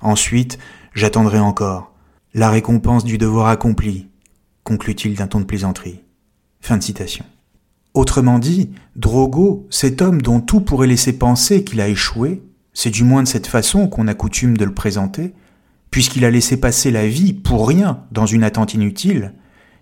Ensuite, 0.00 0.58
j'attendrai 0.94 1.38
encore. 1.38 1.92
La 2.34 2.50
récompense 2.50 3.04
du 3.04 3.18
devoir 3.18 3.48
accompli, 3.48 4.08
conclut-il 4.64 5.14
d'un 5.14 5.26
ton 5.26 5.40
de 5.40 5.44
plaisanterie. 5.44 6.02
Fin 6.60 6.76
de 6.76 6.82
citation. 6.82 7.24
Autrement 7.94 8.38
dit, 8.38 8.70
Drogo, 8.96 9.66
cet 9.70 10.02
homme 10.02 10.22
dont 10.22 10.40
tout 10.40 10.60
pourrait 10.60 10.86
laisser 10.86 11.18
penser 11.18 11.64
qu'il 11.64 11.80
a 11.80 11.88
échoué, 11.88 12.42
c'est 12.72 12.90
du 12.90 13.02
moins 13.02 13.22
de 13.22 13.28
cette 13.28 13.46
façon 13.46 13.88
qu'on 13.88 14.08
a 14.08 14.14
coutume 14.14 14.56
de 14.56 14.64
le 14.64 14.74
présenter, 14.74 15.34
puisqu'il 15.90 16.24
a 16.24 16.30
laissé 16.30 16.60
passer 16.60 16.90
la 16.90 17.08
vie 17.08 17.32
pour 17.32 17.66
rien 17.66 18.04
dans 18.12 18.26
une 18.26 18.44
attente 18.44 18.74
inutile, 18.74 19.32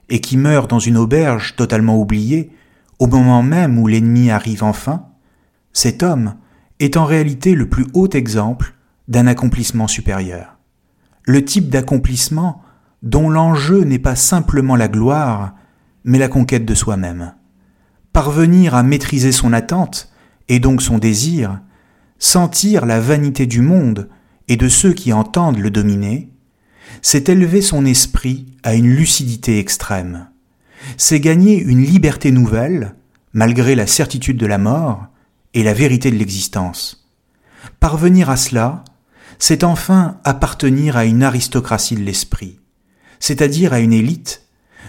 et 0.09 0.21
qui 0.21 0.37
meurt 0.37 0.71
dans 0.71 0.79
une 0.79 0.97
auberge 0.97 1.57
totalement 1.57 2.01
oubliée, 2.01 2.53
au 2.99 3.07
moment 3.07 3.43
même 3.43 3.79
où 3.79 3.87
l'ennemi 3.87 4.31
arrive 4.31 4.63
enfin, 4.63 5.07
cet 5.73 6.03
homme 6.03 6.37
est 6.79 6.97
en 6.97 7.05
réalité 7.05 7.55
le 7.55 7.69
plus 7.69 7.87
haut 7.93 8.09
exemple 8.09 8.75
d'un 9.09 9.27
accomplissement 9.27 9.89
supérieur. 9.89 10.57
Le 11.25 11.45
type 11.45 11.69
d'accomplissement 11.69 12.63
dont 13.03 13.29
l'enjeu 13.29 13.85
n'est 13.85 13.99
pas 13.99 14.17
simplement 14.17 14.77
la 14.77 14.89
gloire, 14.89 15.55
mais 16.05 16.19
la 16.19 16.29
conquête 16.29 16.65
de 16.65 16.75
soi-même 16.75 17.35
parvenir 18.17 18.75
à 18.75 18.83
maîtriser 18.83 19.31
son 19.31 19.53
attente, 19.53 20.11
et 20.49 20.59
donc 20.59 20.81
son 20.81 20.97
désir, 20.97 21.61
sentir 22.19 22.87
la 22.87 22.99
vanité 22.99 23.45
du 23.45 23.61
monde 23.61 24.09
et 24.49 24.57
de 24.57 24.71
ceux 24.71 24.95
qui 24.95 25.13
entendent 25.13 25.59
le 25.59 25.71
dominer, 25.71 26.31
c'est 27.03 27.29
élever 27.29 27.61
son 27.61 27.85
esprit 27.85 28.47
à 28.63 28.73
une 28.73 28.89
lucidité 28.89 29.59
extrême. 29.59 30.31
C'est 30.97 31.21
gagner 31.21 31.61
une 31.61 31.83
liberté 31.83 32.31
nouvelle, 32.31 32.95
malgré 33.35 33.75
la 33.75 33.87
certitude 33.87 34.39
de 34.39 34.47
la 34.47 34.57
mort 34.57 35.09
et 35.53 35.63
la 35.63 35.75
vérité 35.75 36.11
de 36.11 36.17
l'existence. 36.17 37.07
Parvenir 37.81 38.31
à 38.31 38.39
cela, 38.39 38.83
c'est 39.39 39.63
enfin 39.63 40.21
appartenir 40.25 40.97
à 40.97 41.05
une 41.05 41.23
aristocratie 41.23 41.97
de 41.97 42.03
l'esprit, 42.03 42.61
c'est-à-dire 43.21 43.75
à 43.75 43.81
une 43.81 43.93
élite 43.93 44.47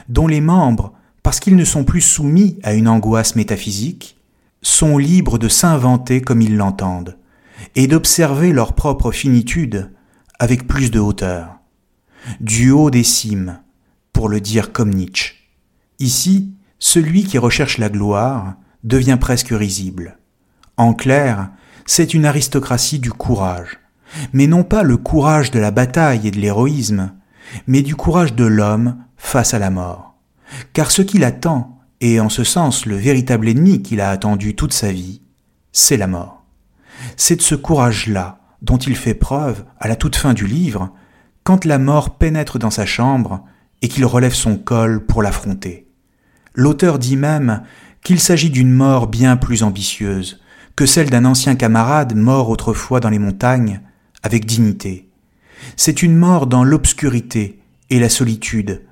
dont 0.08 0.28
les 0.28 0.40
membres, 0.40 0.94
parce 1.28 1.42
qu'ils 1.42 1.58
ne 1.58 1.66
sont 1.66 1.84
plus 1.84 2.00
soumis 2.00 2.58
à 2.64 2.74
une 2.74 2.88
angoisse 2.88 3.36
métaphysique, 3.36 4.18
sont 4.62 4.98
libres 4.98 5.38
de 5.38 5.50
s'inventer 5.50 6.22
comme 6.22 6.42
ils 6.42 6.56
l'entendent, 6.56 7.18
et 7.76 7.88
d'observer 7.88 8.54
leur 8.54 8.76
propre 8.76 9.12
finitude 9.12 9.92
avec 10.40 10.68
plus 10.68 10.90
de 10.90 11.02
hauteur. 11.02 11.58
Du 12.40 12.72
haut 12.72 12.90
des 12.90 13.04
cimes, 13.04 13.60
pour 14.14 14.30
le 14.30 14.40
dire 14.40 14.72
comme 14.72 14.94
Nietzsche. 14.94 15.34
Ici, 16.00 16.54
celui 16.80 17.26
qui 17.26 17.38
recherche 17.38 17.78
la 17.78 17.90
gloire 17.90 18.54
devient 18.86 19.18
presque 19.20 19.50
risible. 19.52 20.20
En 20.78 20.94
clair, 20.94 21.50
c'est 21.86 22.14
une 22.14 22.26
aristocratie 22.26 23.00
du 23.00 23.12
courage, 23.12 23.80
mais 24.32 24.48
non 24.48 24.64
pas 24.64 24.84
le 24.84 24.96
courage 24.96 25.52
de 25.52 25.60
la 25.60 25.72
bataille 25.72 26.26
et 26.26 26.32
de 26.32 26.40
l'héroïsme, 26.40 27.12
mais 27.68 27.82
du 27.82 27.98
courage 27.98 28.34
de 28.34 28.46
l'homme 28.46 28.96
face 29.18 29.54
à 29.54 29.60
la 29.60 29.72
mort. 29.72 30.07
Car 30.74 30.92
ce 30.92 31.02
qu'il 31.02 31.24
attend, 31.24 31.80
et 32.00 32.20
en 32.20 32.30
ce 32.30 32.44
sens 32.44 32.86
le 32.86 32.96
véritable 32.96 33.48
ennemi 33.48 33.82
qu'il 33.82 34.02
a 34.02 34.12
attendu 34.12 34.56
toute 34.56 34.74
sa 34.74 34.92
vie, 34.92 35.22
c'est 35.72 35.98
la 35.98 36.08
mort. 36.08 36.44
C'est 37.16 37.38
de 37.38 37.42
ce 37.42 37.56
courage-là 37.56 38.40
dont 38.62 38.78
il 38.78 38.96
fait 38.96 39.14
preuve 39.14 39.66
à 39.80 39.88
la 39.88 39.96
toute 39.96 40.16
fin 40.16 40.34
du 40.34 40.48
livre, 40.48 40.92
quand 41.44 41.66
la 41.66 41.78
mort 41.78 42.18
pénètre 42.18 42.60
dans 42.60 42.72
sa 42.72 42.86
chambre 42.86 43.44
et 43.82 43.88
qu'il 43.88 44.06
relève 44.06 44.34
son 44.34 44.58
col 44.58 45.06
pour 45.06 45.22
l'affronter. 45.22 45.88
L'auteur 46.56 47.00
dit 47.00 47.18
même 47.18 47.64
qu'il 48.04 48.20
s'agit 48.20 48.50
d'une 48.50 48.74
mort 48.74 49.08
bien 49.08 49.38
plus 49.38 49.64
ambitieuse 49.64 50.42
que 50.76 50.86
celle 50.86 51.10
d'un 51.10 51.26
ancien 51.26 51.56
camarade 51.56 52.16
mort 52.16 52.50
autrefois 52.50 53.00
dans 53.00 53.10
les 53.10 53.20
montagnes 53.20 53.82
avec 54.24 54.46
dignité. 54.46 55.10
C'est 55.76 56.04
une 56.04 56.16
mort 56.16 56.48
dans 56.48 56.64
l'obscurité 56.64 57.60
et 57.90 58.00
la 58.00 58.10
solitude, 58.10 58.84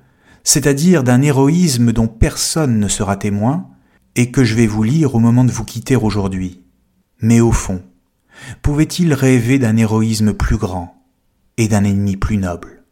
c'est-à-dire 0.46 1.02
d'un 1.02 1.22
héroïsme 1.22 1.92
dont 1.92 2.06
personne 2.06 2.78
ne 2.78 2.86
sera 2.86 3.16
témoin 3.16 3.66
et 4.14 4.30
que 4.30 4.44
je 4.44 4.54
vais 4.54 4.68
vous 4.68 4.84
lire 4.84 5.16
au 5.16 5.18
moment 5.18 5.42
de 5.42 5.50
vous 5.50 5.64
quitter 5.64 5.96
aujourd'hui. 5.96 6.62
Mais 7.20 7.40
au 7.40 7.50
fond, 7.50 7.82
pouvait-il 8.62 9.12
rêver 9.12 9.58
d'un 9.58 9.76
héroïsme 9.76 10.34
plus 10.34 10.56
grand 10.56 11.04
et 11.56 11.66
d'un 11.66 11.82
ennemi 11.82 12.16
plus 12.16 12.36
noble? 12.36 12.84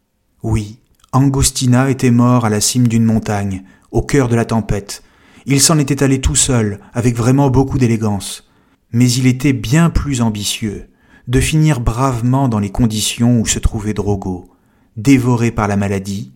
Oui, 0.42 0.80
Angostina 1.12 1.90
était 1.90 2.10
mort 2.10 2.44
à 2.44 2.50
la 2.50 2.60
cime 2.60 2.88
d'une 2.88 3.04
montagne, 3.04 3.62
au 3.92 4.02
cœur 4.02 4.28
de 4.28 4.34
la 4.34 4.44
tempête. 4.44 5.04
Il 5.46 5.60
s'en 5.60 5.78
était 5.78 6.02
allé 6.02 6.20
tout 6.20 6.34
seul, 6.34 6.80
avec 6.92 7.14
vraiment 7.14 7.50
beaucoup 7.50 7.78
d'élégance. 7.78 8.50
Mais 8.90 9.08
il 9.12 9.28
était 9.28 9.52
bien 9.52 9.90
plus 9.90 10.22
ambitieux, 10.22 10.88
de 11.28 11.38
finir 11.38 11.78
bravement 11.78 12.48
dans 12.48 12.58
les 12.58 12.72
conditions 12.72 13.38
où 13.38 13.46
se 13.46 13.60
trouvait 13.60 13.94
Drogo, 13.94 14.50
dévoré 14.96 15.52
par 15.52 15.68
la 15.68 15.76
maladie, 15.76 16.32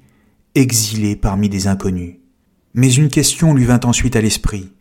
exilé 0.55 1.17
parmi 1.17 1.49
des 1.49 1.67
inconnus. 1.67 2.17
Mais 2.75 2.93
une 2.93 3.09
question 3.09 3.55
lui 3.55 3.65
vint 3.65 3.81
ensuite 3.85 4.17
à 4.17 4.21
l'esprit. 4.21 4.73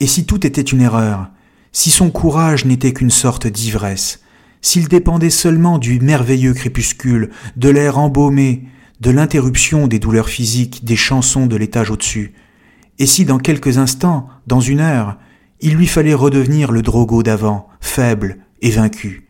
Et 0.00 0.06
si 0.06 0.26
tout 0.26 0.46
était 0.46 0.62
une 0.62 0.80
erreur, 0.80 1.30
si 1.72 1.90
son 1.90 2.10
courage 2.10 2.64
n'était 2.64 2.92
qu'une 2.92 3.10
sorte 3.10 3.46
d'ivresse, 3.46 4.20
s'il 4.62 4.88
dépendait 4.88 5.30
seulement 5.30 5.78
du 5.78 6.00
merveilleux 6.00 6.54
crépuscule, 6.54 7.30
de 7.56 7.68
l'air 7.68 7.98
embaumé, 7.98 8.64
de 9.00 9.10
l'interruption 9.10 9.86
des 9.86 9.98
douleurs 9.98 10.28
physiques, 10.28 10.84
des 10.84 10.96
chansons 10.96 11.46
de 11.46 11.56
l'étage 11.56 11.90
au-dessus, 11.90 12.34
et 12.98 13.06
si 13.06 13.24
dans 13.24 13.38
quelques 13.38 13.78
instants, 13.78 14.28
dans 14.46 14.60
une 14.60 14.80
heure, 14.80 15.18
il 15.60 15.74
lui 15.74 15.86
fallait 15.86 16.14
redevenir 16.14 16.72
le 16.72 16.82
Drogo 16.82 17.22
d'avant, 17.22 17.68
faible 17.80 18.38
et 18.62 18.70
vaincu. 18.70 19.28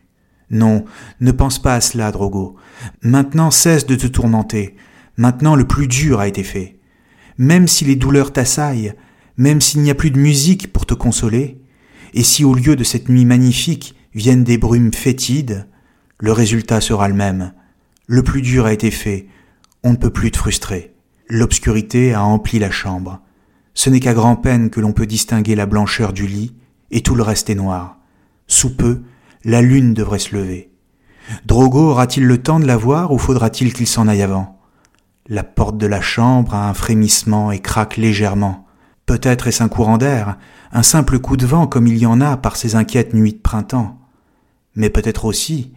Non, 0.49 0.85
ne 1.19 1.31
pense 1.31 1.59
pas 1.59 1.75
à 1.75 1.81
cela, 1.81 2.11
Drogo. 2.11 2.55
Maintenant 3.01 3.51
cesse 3.51 3.85
de 3.85 3.95
te 3.95 4.07
tourmenter. 4.07 4.75
Maintenant 5.17 5.55
le 5.55 5.65
plus 5.65 5.87
dur 5.87 6.19
a 6.19 6.27
été 6.27 6.43
fait. 6.43 6.79
Même 7.37 7.67
si 7.67 7.85
les 7.85 7.95
douleurs 7.95 8.31
t'assaillent, 8.31 8.93
même 9.35 9.61
s'il 9.61 9.81
n'y 9.81 9.91
a 9.91 9.95
plus 9.95 10.11
de 10.11 10.19
musique 10.19 10.71
pour 10.71 10.85
te 10.85 10.93
consoler, 10.93 11.59
et 12.13 12.23
si 12.23 12.43
au 12.43 12.53
lieu 12.53 12.75
de 12.75 12.83
cette 12.83 13.09
nuit 13.09 13.25
magnifique 13.25 13.95
viennent 14.13 14.43
des 14.43 14.57
brumes 14.57 14.93
fétides, 14.93 15.67
le 16.19 16.31
résultat 16.31 16.81
sera 16.81 17.07
le 17.07 17.13
même. 17.13 17.53
Le 18.07 18.23
plus 18.23 18.41
dur 18.41 18.65
a 18.65 18.73
été 18.73 18.89
fait, 18.89 19.27
on 19.83 19.91
ne 19.91 19.97
peut 19.97 20.09
plus 20.09 20.31
te 20.31 20.37
frustrer. 20.37 20.95
L'obscurité 21.29 22.13
a 22.13 22.23
empli 22.23 22.57
la 22.57 22.71
chambre. 22.71 23.21
Ce 23.73 23.89
n'est 23.89 23.99
qu'à 23.99 24.13
grand-peine 24.13 24.69
que 24.69 24.79
l'on 24.79 24.93
peut 24.93 25.05
distinguer 25.05 25.55
la 25.55 25.65
blancheur 25.65 26.13
du 26.13 26.25
lit, 26.25 26.55
et 26.89 27.01
tout 27.01 27.15
le 27.15 27.23
reste 27.23 27.49
est 27.49 27.55
noir. 27.55 27.99
Sous 28.47 28.75
peu, 28.75 29.01
la 29.43 29.61
lune 29.61 29.93
devrait 29.93 30.19
se 30.19 30.35
lever. 30.35 30.71
Drogo 31.45 31.91
aura-t-il 31.91 32.25
le 32.25 32.41
temps 32.41 32.59
de 32.59 32.65
la 32.65 32.77
voir 32.77 33.11
ou 33.11 33.17
faudra-t-il 33.17 33.73
qu'il 33.73 33.87
s'en 33.87 34.07
aille 34.07 34.21
avant? 34.21 34.56
La 35.29 35.43
porte 35.43 35.77
de 35.77 35.87
la 35.87 35.99
chambre 35.99 36.53
a 36.53 36.69
un 36.69 36.73
frémissement 36.73 37.51
et 37.51 37.59
craque 37.59 37.97
légèrement. 37.97 38.65
Peut-être 39.05 39.47
est-ce 39.47 39.61
un 39.61 39.67
courant 39.67 39.97
d'air, 39.97 40.37
un 40.71 40.83
simple 40.83 41.19
coup 41.19 41.35
de 41.35 41.45
vent 41.45 41.67
comme 41.67 41.85
il 41.85 41.97
y 41.97 42.05
en 42.05 42.21
a 42.21 42.37
par 42.37 42.55
ces 42.55 42.75
inquiètes 42.75 43.13
nuits 43.13 43.33
de 43.33 43.39
printemps. 43.39 43.99
Mais 44.75 44.89
peut-être 44.89 45.25
aussi 45.25 45.73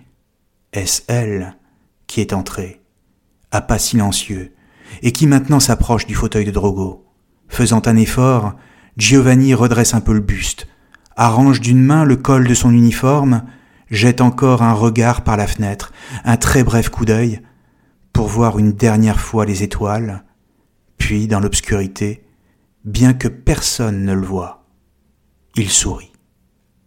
est-ce 0.73 1.03
elle 1.09 1.57
qui 2.07 2.21
est 2.21 2.33
entrée, 2.33 2.81
à 3.51 3.61
pas 3.61 3.81
silencieux, 3.81 4.55
et 5.03 5.11
qui 5.11 5.27
maintenant 5.27 5.59
s'approche 5.59 6.07
du 6.07 6.15
fauteuil 6.15 6.45
de 6.45 6.53
Drogo. 6.53 7.05
Faisant 7.49 7.83
un 7.87 7.97
effort, 7.97 8.55
Giovanni 8.97 9.55
redresse 9.55 9.95
un 9.95 10.01
peu 10.01 10.13
le 10.13 10.21
buste, 10.21 10.69
arrange 11.17 11.61
d'une 11.61 11.83
main 11.83 12.05
le 12.05 12.15
col 12.15 12.47
de 12.47 12.55
son 12.55 12.73
uniforme, 12.73 13.43
jette 13.91 14.21
encore 14.21 14.63
un 14.63 14.75
regard 14.75 15.23
par 15.23 15.37
la 15.37 15.49
fenêtre, 15.49 15.93
un 16.25 16.37
très 16.37 16.63
bref 16.63 16.89
coup 16.89 17.05
d'œil, 17.05 17.41
pour 18.12 18.29
voir 18.29 18.59
une 18.59 18.73
dernière 18.73 19.20
fois 19.20 19.44
les 19.46 19.62
étoiles, 19.62 20.25
puis 20.99 21.29
dans 21.29 21.40
l'obscurité, 21.40 22.25
bien 22.85 23.14
que 23.14 23.29
personne 23.29 24.05
ne 24.05 24.12
le 24.12 24.25
voie, 24.27 24.66
il 25.57 25.70
sourit. 25.70 26.12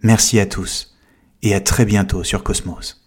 Merci 0.02 0.40
à 0.40 0.46
tous 0.46 0.96
et 1.42 1.54
à 1.54 1.62
très 1.62 1.86
bientôt 1.86 2.24
sur 2.24 2.44
Cosmos. 2.44 3.03